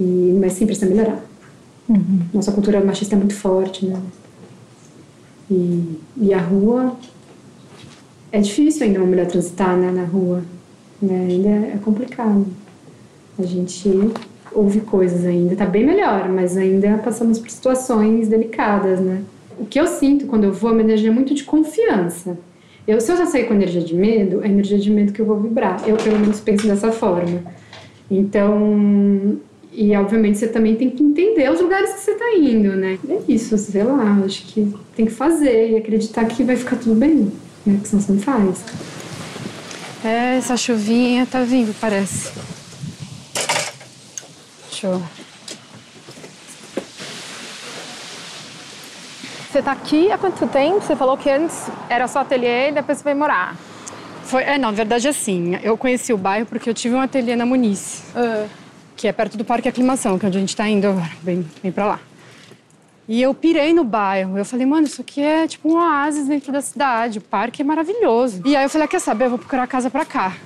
E, 0.00 0.36
mas 0.40 0.54
sim, 0.54 0.66
precisa 0.66 0.90
melhorar. 0.90 1.24
Uhum. 1.88 2.20
Nossa 2.34 2.50
cultura 2.50 2.80
machista 2.80 3.14
é 3.14 3.18
muito 3.18 3.34
forte, 3.34 3.86
né? 3.86 4.00
E, 5.48 6.00
e 6.16 6.34
a 6.34 6.40
rua 6.40 6.96
é 8.36 8.40
difícil 8.40 8.86
ainda 8.86 8.98
uma 8.98 9.06
mulher 9.06 9.26
transitar 9.26 9.74
né, 9.76 9.90
na 9.90 10.04
rua, 10.04 10.42
né? 11.00 11.26
ainda 11.30 11.48
é 11.48 11.78
complicado. 11.82 12.46
A 13.38 13.42
gente 13.42 13.90
ouve 14.52 14.80
coisas 14.80 15.24
ainda, 15.24 15.56
tá 15.56 15.64
bem 15.64 15.84
melhor, 15.84 16.28
mas 16.28 16.56
ainda 16.56 16.98
passamos 16.98 17.38
por 17.38 17.50
situações 17.50 18.28
delicadas, 18.28 19.00
né? 19.00 19.22
O 19.58 19.64
que 19.64 19.80
eu 19.80 19.86
sinto 19.86 20.26
quando 20.26 20.44
eu 20.44 20.52
vou 20.52 20.70
é 20.70 20.72
uma 20.74 20.82
energia 20.82 21.10
muito 21.10 21.34
de 21.34 21.44
confiança. 21.44 22.38
Eu, 22.86 23.00
se 23.00 23.10
eu 23.10 23.16
já 23.16 23.26
sair 23.26 23.44
com 23.46 23.54
energia 23.54 23.80
de 23.80 23.94
medo, 23.94 24.42
é 24.44 24.48
energia 24.48 24.78
de 24.78 24.90
medo 24.90 25.12
que 25.12 25.20
eu 25.20 25.26
vou 25.26 25.40
vibrar. 25.40 25.82
Eu, 25.86 25.96
pelo 25.96 26.18
menos, 26.18 26.38
penso 26.40 26.66
dessa 26.66 26.92
forma. 26.92 27.42
Então, 28.10 29.38
e 29.72 29.96
obviamente 29.96 30.38
você 30.38 30.46
também 30.46 30.76
tem 30.76 30.90
que 30.90 31.02
entender 31.02 31.50
os 31.50 31.60
lugares 31.60 31.92
que 31.94 32.00
você 32.00 32.12
está 32.12 32.34
indo, 32.36 32.76
né? 32.76 32.98
É 33.08 33.18
isso, 33.28 33.56
sei 33.56 33.82
lá, 33.82 34.20
acho 34.24 34.46
que 34.46 34.74
tem 34.94 35.06
que 35.06 35.12
fazer 35.12 35.70
e 35.70 35.76
acreditar 35.76 36.26
que 36.26 36.44
vai 36.44 36.56
ficar 36.56 36.76
tudo 36.76 36.94
bem 36.94 37.32
né? 37.66 37.74
Porque 37.74 37.88
senão 37.88 38.02
você 38.02 38.12
não 38.12 38.20
faz. 38.20 38.64
É, 40.04 40.36
essa 40.36 40.56
chuvinha 40.56 41.26
tá 41.26 41.40
vindo, 41.40 41.74
parece. 41.80 42.32
Show. 44.70 45.02
Você 49.50 49.62
tá 49.62 49.72
aqui 49.72 50.12
há 50.12 50.18
quanto 50.18 50.46
tempo? 50.48 50.82
Você 50.82 50.94
falou 50.94 51.16
que 51.16 51.30
antes 51.30 51.66
era 51.88 52.06
só 52.06 52.20
ateliê 52.20 52.68
e 52.68 52.72
depois 52.72 52.98
você 52.98 53.04
foi 53.04 53.14
morar. 53.14 53.56
Foi, 54.24 54.42
é, 54.42 54.58
não, 54.58 54.70
na 54.70 54.76
verdade, 54.76 55.08
assim, 55.08 55.56
eu 55.62 55.78
conheci 55.78 56.12
o 56.12 56.18
bairro 56.18 56.46
porque 56.46 56.68
eu 56.68 56.74
tive 56.74 56.94
um 56.94 57.00
ateliê 57.00 57.36
na 57.36 57.46
Munice, 57.46 58.02
que 58.96 59.08
é 59.08 59.12
perto 59.12 59.38
do 59.38 59.44
Parque 59.44 59.68
Aclimação, 59.68 60.18
que 60.18 60.26
é 60.26 60.28
onde 60.28 60.36
a 60.36 60.40
gente 60.40 60.54
tá 60.54 60.68
indo 60.68 60.86
agora, 60.86 61.10
bem, 61.22 61.46
bem 61.62 61.72
pra 61.72 61.86
lá. 61.86 62.00
E 63.08 63.22
eu 63.22 63.32
pirei 63.32 63.72
no 63.72 63.84
bairro. 63.84 64.36
Eu 64.36 64.44
falei, 64.44 64.66
mano, 64.66 64.86
isso 64.86 65.00
aqui 65.00 65.22
é 65.22 65.46
tipo 65.46 65.68
um 65.68 65.76
oásis 65.76 66.26
dentro 66.26 66.52
da 66.52 66.60
cidade. 66.60 67.18
O 67.18 67.22
parque 67.22 67.62
é 67.62 67.64
maravilhoso. 67.64 68.42
E 68.44 68.56
aí 68.56 68.64
eu 68.64 68.70
falei, 68.70 68.88
quer 68.88 69.00
saber? 69.00 69.26
Eu 69.26 69.30
vou 69.30 69.38
procurar 69.38 69.66
casa 69.66 69.88
pra 69.88 70.04
cá. 70.04 70.36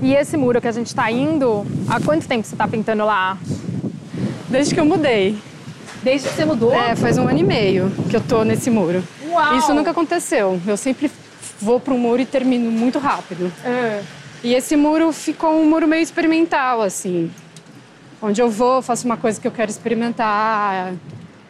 E 0.00 0.14
esse 0.14 0.36
muro 0.36 0.60
que 0.60 0.68
a 0.68 0.72
gente 0.72 0.94
tá 0.94 1.10
indo, 1.10 1.66
há 1.88 2.00
quanto 2.00 2.26
tempo 2.26 2.46
você 2.46 2.56
tá 2.56 2.66
pintando 2.66 3.04
lá? 3.04 3.36
Desde 4.48 4.72
que 4.72 4.80
eu 4.80 4.86
mudei. 4.86 5.36
Desde 6.02 6.28
que 6.28 6.34
você 6.34 6.44
mudou? 6.44 6.72
É, 6.72 6.96
faz 6.96 7.18
um 7.18 7.28
ano 7.28 7.38
e 7.38 7.42
meio 7.42 7.90
que 8.08 8.16
eu 8.16 8.20
tô 8.20 8.44
nesse 8.44 8.70
muro. 8.70 9.02
Uau! 9.28 9.58
Isso 9.58 9.74
nunca 9.74 9.90
aconteceu. 9.90 10.58
Eu 10.66 10.76
sempre 10.76 11.10
vou 11.60 11.78
pro 11.78 11.98
muro 11.98 12.22
e 12.22 12.26
termino 12.26 12.70
muito 12.70 12.98
rápido. 12.98 13.52
É. 13.64 14.02
E 14.42 14.54
esse 14.54 14.76
muro 14.76 15.12
ficou 15.12 15.60
um 15.60 15.68
muro 15.68 15.86
meio 15.86 16.02
experimental, 16.02 16.80
assim. 16.80 17.30
Onde 18.22 18.40
eu 18.40 18.48
vou, 18.48 18.80
faço 18.80 19.04
uma 19.04 19.16
coisa 19.16 19.40
que 19.40 19.46
eu 19.46 19.52
quero 19.52 19.70
experimentar, 19.70 20.94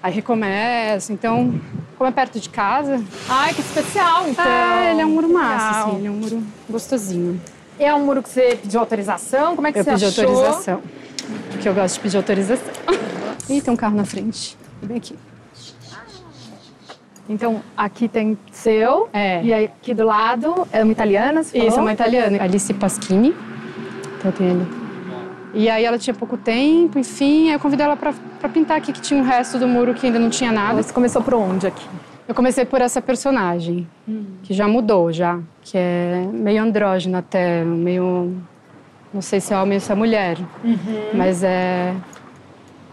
aí 0.02 0.12
recomeço. 0.12 1.12
Então, 1.12 1.60
como 1.96 2.08
é 2.08 2.12
perto 2.12 2.38
de 2.38 2.48
casa. 2.48 3.02
Ai, 3.28 3.54
que 3.54 3.60
especial, 3.60 4.28
então. 4.28 4.44
É, 4.44 4.92
ele 4.92 5.00
é 5.00 5.06
um 5.06 5.10
muro 5.10 5.32
massa, 5.32 5.80
assim, 5.80 5.96
ele 5.98 6.06
é 6.06 6.10
um 6.10 6.14
muro 6.14 6.42
gostosinho. 6.68 7.40
E 7.78 7.84
é 7.84 7.94
um 7.94 8.04
muro 8.04 8.22
que 8.22 8.28
você 8.28 8.58
pediu 8.60 8.80
autorização? 8.80 9.54
Como 9.54 9.66
é 9.66 9.72
que 9.72 9.78
eu 9.78 9.84
você 9.84 9.90
pedi 9.92 10.04
achou? 10.06 10.24
autorização. 10.24 10.82
Porque 11.50 11.68
eu 11.68 11.74
gosto 11.74 11.94
de 11.94 12.00
pedir 12.00 12.16
autorização. 12.16 12.72
Ih, 13.48 13.60
tem 13.60 13.72
um 13.72 13.76
carro 13.76 13.96
na 13.96 14.04
frente. 14.04 14.56
Bem 14.82 14.96
aqui. 14.96 15.16
Então, 17.28 17.62
aqui 17.76 18.08
tem 18.08 18.38
seu. 18.50 19.08
É. 19.12 19.42
E 19.42 19.52
aqui 19.52 19.92
do 19.92 20.04
lado 20.04 20.66
é 20.72 20.82
uma 20.82 20.92
italiana, 20.92 21.40
Isso, 21.42 21.56
é 21.56 21.80
uma 21.80 21.92
italiana, 21.92 22.42
Alice 22.42 22.72
Paschini. 22.72 23.34
Então 24.18 24.32
tem 24.32 24.50
ali. 24.50 24.77
E 25.58 25.68
aí 25.68 25.84
ela 25.84 25.98
tinha 25.98 26.14
pouco 26.14 26.36
tempo, 26.36 27.00
enfim, 27.00 27.48
aí 27.48 27.54
eu 27.54 27.58
convidei 27.58 27.84
ela 27.84 27.96
pra, 27.96 28.14
pra 28.38 28.48
pintar 28.48 28.76
aqui, 28.78 28.92
que 28.92 29.00
tinha 29.00 29.20
um 29.20 29.24
resto 29.24 29.58
do 29.58 29.66
muro 29.66 29.92
que 29.92 30.06
ainda 30.06 30.18
não 30.18 30.30
tinha 30.30 30.52
nada. 30.52 30.80
Você 30.80 30.92
começou 30.92 31.20
por 31.20 31.34
onde 31.34 31.66
aqui? 31.66 31.84
Eu 32.28 32.34
comecei 32.34 32.64
por 32.64 32.80
essa 32.80 33.02
personagem, 33.02 33.84
que 34.44 34.54
já 34.54 34.68
mudou, 34.68 35.10
já. 35.12 35.40
Que 35.62 35.76
é 35.76 36.28
meio 36.32 36.62
andrógena 36.62 37.18
até, 37.18 37.64
meio... 37.64 38.36
Não 39.12 39.20
sei 39.22 39.40
se 39.40 39.52
é 39.52 39.58
homem 39.58 39.74
ou 39.78 39.80
se 39.80 39.90
é 39.90 39.94
mulher. 39.96 40.36
Mas 41.12 41.42
é... 41.42 41.92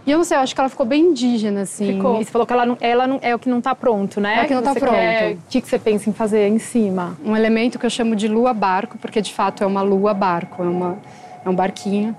E 0.07 0.11
eu 0.11 0.17
não 0.17 0.25
sei, 0.25 0.37
eu 0.37 0.41
acho 0.41 0.55
que 0.55 0.61
ela 0.61 0.69
ficou 0.69 0.85
bem 0.87 1.01
indígena, 1.09 1.61
assim. 1.61 1.93
Ficou. 1.93 2.19
E 2.21 2.25
você 2.25 2.31
falou 2.31 2.47
que 2.47 2.53
ela, 2.53 2.65
não, 2.65 2.77
ela 2.81 3.05
não, 3.05 3.19
é 3.21 3.35
o 3.35 3.39
que 3.39 3.49
não 3.49 3.59
tá 3.61 3.75
pronto, 3.75 4.19
né? 4.21 4.39
É 4.41 4.43
o 4.43 4.47
que 4.47 4.53
não 4.55 4.61
tá 4.63 4.73
você 4.73 4.79
pronto. 4.79 4.95
quer- 4.95 5.33
O 5.33 5.37
que, 5.49 5.61
que 5.61 5.67
você 5.67 5.77
pensa 5.77 6.09
em 6.09 6.13
fazer 6.13 6.47
em 6.47 6.57
cima? 6.59 7.15
um 7.23 7.35
elemento 7.35 7.77
que 7.77 7.85
eu 7.85 7.89
chamo 7.89 8.15
de 8.15 8.27
lua-barco, 8.27 8.97
porque 8.99 9.19
de 9.21 9.33
fato 9.33 9.63
é 9.63 9.67
uma 9.67 9.81
lua-barco, 9.81 10.63
é, 10.63 10.67
uma, 10.67 10.97
é 11.43 11.49
um 11.49 11.55
barquinho. 11.55 12.15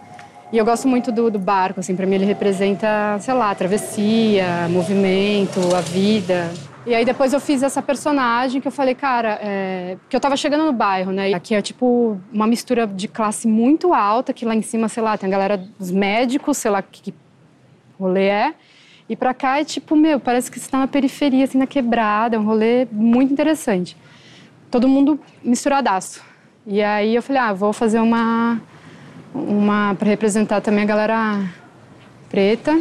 E 0.53 0.59
eu 0.59 0.65
gosto 0.65 0.87
muito 0.87 1.11
do, 1.11 1.31
do 1.31 1.39
barco, 1.39 1.81
assim, 1.81 1.97
para 1.97 2.07
mim 2.07 2.15
ele 2.15 2.25
representa, 2.25 3.19
sei 3.21 3.35
lá, 3.35 3.55
travessia, 3.55 4.69
movimento, 4.71 5.75
a 5.75 5.81
vida. 5.81 6.53
E 6.87 6.95
aí 6.95 7.05
depois 7.05 7.33
eu 7.33 7.41
fiz 7.41 7.65
essa 7.65 7.83
personagem 7.83 8.61
que 8.61 8.69
eu 8.69 8.73
falei, 8.73 8.95
cara, 8.95 9.41
é... 9.43 9.97
porque 10.03 10.15
eu 10.15 10.21
tava 10.21 10.37
chegando 10.37 10.65
no 10.65 10.73
bairro, 10.73 11.11
né? 11.11 11.35
Aqui 11.35 11.55
é 11.55 11.61
tipo 11.61 12.21
uma 12.33 12.47
mistura 12.47 12.87
de 12.87 13.09
classe 13.09 13.49
muito 13.49 13.93
alta, 13.93 14.33
que 14.33 14.45
lá 14.45 14.55
em 14.55 14.63
cima, 14.63 14.89
sei 14.89 15.03
lá, 15.03 15.19
tem 15.19 15.29
a 15.29 15.31
galera 15.31 15.57
dos 15.79 15.91
médicos, 15.91 16.59
sei 16.59 16.71
lá 16.71 16.81
que, 16.81 17.03
que 17.03 17.15
rolê 17.99 18.29
é. 18.29 18.55
E 19.09 19.17
pra 19.17 19.35
cá 19.35 19.61
é 19.61 19.65
tipo, 19.65 19.97
meu, 19.97 20.21
parece 20.21 20.51
que 20.51 20.61
você 20.61 20.71
tá 20.71 20.79
na 20.79 20.87
periferia, 20.87 21.45
assim, 21.45 21.59
na 21.59 21.67
quebrada, 21.67 22.37
é 22.37 22.39
um 22.39 22.45
rolê 22.45 22.87
muito 22.93 23.33
interessante 23.33 23.97
todo 24.71 24.89
mundo 24.89 25.19
misturadaço. 25.43 26.23
E 26.67 26.83
aí 26.83 27.15
eu 27.15 27.23
falei, 27.23 27.41
ah, 27.41 27.53
vou 27.53 27.73
fazer 27.73 28.01
uma 28.01 28.61
uma 29.37 29.95
para 29.99 30.09
representar 30.09 30.61
também 30.61 30.85
a 30.85 30.87
galera 30.87 31.45
preta. 32.31 32.79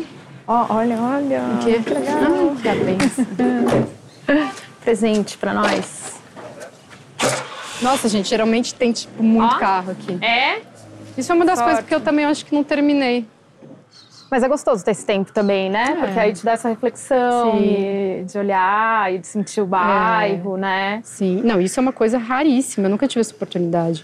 Ó, 0.48 0.66
olha, 0.76 0.98
olha. 1.00 1.42
Que, 1.64 1.76
Ah, 2.08 2.56
Parabéns. 2.64 3.86
Presente 4.84 5.38
pra 5.38 5.54
nós. 5.54 6.16
Nossa, 7.82 8.08
gente, 8.08 8.30
geralmente 8.30 8.74
tem 8.74 8.92
tipo 8.92 9.22
muito 9.24 9.56
Ó. 9.56 9.60
carro 9.60 9.92
aqui. 9.92 10.18
É? 10.24 10.62
Isso 11.18 11.32
é 11.32 11.36
uma 11.36 11.46
das 11.46 11.58
Sorte. 11.58 11.72
coisas 11.72 11.88
que 11.90 11.96
eu 11.96 12.02
também 12.02 12.26
acho 12.26 12.46
que 12.46 12.54
não 12.54 12.64
terminei. 12.64 13.26
Mas 14.36 14.44
é 14.44 14.50
gostoso 14.50 14.84
ter 14.84 14.92
esse 14.92 15.06
tempo 15.06 15.32
também, 15.32 15.70
né? 15.70 15.96
Porque 15.96 16.20
aí 16.20 16.34
te 16.34 16.44
dá 16.44 16.52
essa 16.52 16.68
reflexão 16.68 17.58
de 17.58 18.38
olhar 18.38 19.14
e 19.14 19.20
de 19.20 19.28
sentir 19.28 19.62
o 19.62 19.66
bairro, 19.66 20.58
né? 20.58 21.00
Sim, 21.06 21.42
não, 21.42 21.62
isso 21.62 21.80
é 21.80 21.82
uma 21.82 21.94
coisa 21.94 22.18
raríssima, 22.18 22.88
eu 22.88 22.90
nunca 22.90 23.08
tive 23.08 23.22
essa 23.22 23.34
oportunidade. 23.34 24.04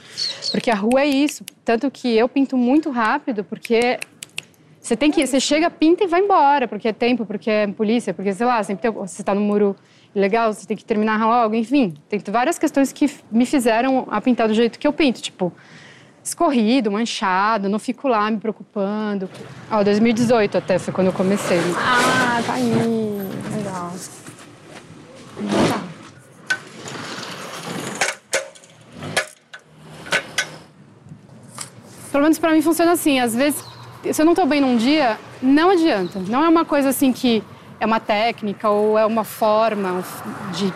Porque 0.50 0.72
a 0.72 0.74
rua 0.74 1.02
é 1.02 1.06
isso, 1.06 1.44
tanto 1.66 1.92
que 1.92 2.16
eu 2.18 2.30
pinto 2.30 2.56
muito 2.56 2.90
rápido, 2.90 3.44
porque 3.44 4.00
você 4.80 4.96
tem 4.96 5.12
que, 5.12 5.28
você 5.28 5.38
chega, 5.38 5.70
pinta 5.70 6.06
e 6.06 6.08
vai 6.08 6.22
embora, 6.22 6.66
porque 6.66 6.88
é 6.88 6.94
tempo, 6.94 7.26
porque 7.26 7.52
é 7.52 7.68
polícia, 7.68 8.14
porque 8.14 8.32
sei 8.32 8.46
lá, 8.46 8.64
sempre 8.64 8.84
tem, 8.84 8.92
você 8.92 9.22
está 9.22 9.36
no 9.36 9.42
muro 9.42 9.76
ilegal, 10.16 10.54
você 10.54 10.66
tem 10.66 10.78
que 10.78 10.86
terminar 10.86 11.20
logo, 11.28 11.56
enfim, 11.56 11.94
tem 12.08 12.22
várias 12.30 12.58
questões 12.58 12.94
que 12.94 13.12
me 13.30 13.46
fizeram 13.46 14.08
a 14.10 14.22
pintar 14.22 14.48
do 14.48 14.54
jeito 14.54 14.80
que 14.80 14.88
eu 14.88 14.94
pinto, 14.94 15.22
tipo 15.22 15.52
escorrido, 16.24 16.92
manchado, 16.92 17.68
não 17.70 17.80
fico 17.80 18.08
lá 18.08 18.30
me 18.30 18.38
preocupando. 18.38 19.30
Ó, 19.70 19.84
2018 19.84 20.58
até 20.58 20.78
foi 20.78 20.94
quando 20.94 21.08
eu 21.08 21.14
comecei. 21.14 21.60
Ah, 21.78 22.42
tá 22.46 22.54
aí. 22.54 22.72
Legal. 23.56 23.92
Pelo 32.12 32.24
menos 32.24 32.38
pra 32.38 32.52
mim 32.52 32.62
funciona 32.62 32.92
assim. 32.92 33.20
Às 33.20 33.34
vezes, 33.34 33.64
se 34.12 34.22
eu 34.22 34.26
não 34.26 34.36
tô 34.36 34.46
bem 34.46 34.62
num 34.62 34.76
dia, 34.76 35.18
não 35.42 35.70
adianta. 35.70 36.20
Não 36.20 36.44
é 36.44 36.50
uma 36.50 36.66
coisa 36.66 36.90
assim 36.90 37.14
que 37.14 37.42
é 37.80 37.86
uma 37.86 38.00
técnica 38.00 38.70
ou 38.70 38.98
é 38.98 39.06
uma 39.06 39.24
forma 39.24 40.04
de. 40.54 40.72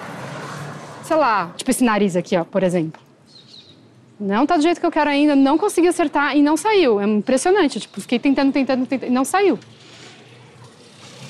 Sei 1.04 1.16
lá, 1.16 1.52
tipo 1.56 1.70
esse 1.70 1.84
nariz 1.84 2.16
aqui, 2.16 2.36
ó, 2.36 2.44
por 2.44 2.64
exemplo. 2.64 3.05
Não 4.20 4.46
tá 4.46 4.56
do 4.56 4.64
jeito 4.64 4.80
que 4.80 4.86
eu 4.86 4.92
quero 4.92 5.10
ainda, 5.10 5.36
não 5.36 5.58
consegui 5.58 5.88
acertar 5.88 6.36
e 6.38 6.42
não 6.42 6.56
saiu. 6.56 7.02
É 7.02 7.06
impressionante. 7.06 7.80
Tipo, 7.80 8.00
fiquei 8.00 8.18
tentando, 8.18 8.52
tentando, 8.52 8.86
tentando 8.86 9.10
e 9.10 9.14
não 9.14 9.26
saiu. 9.26 9.60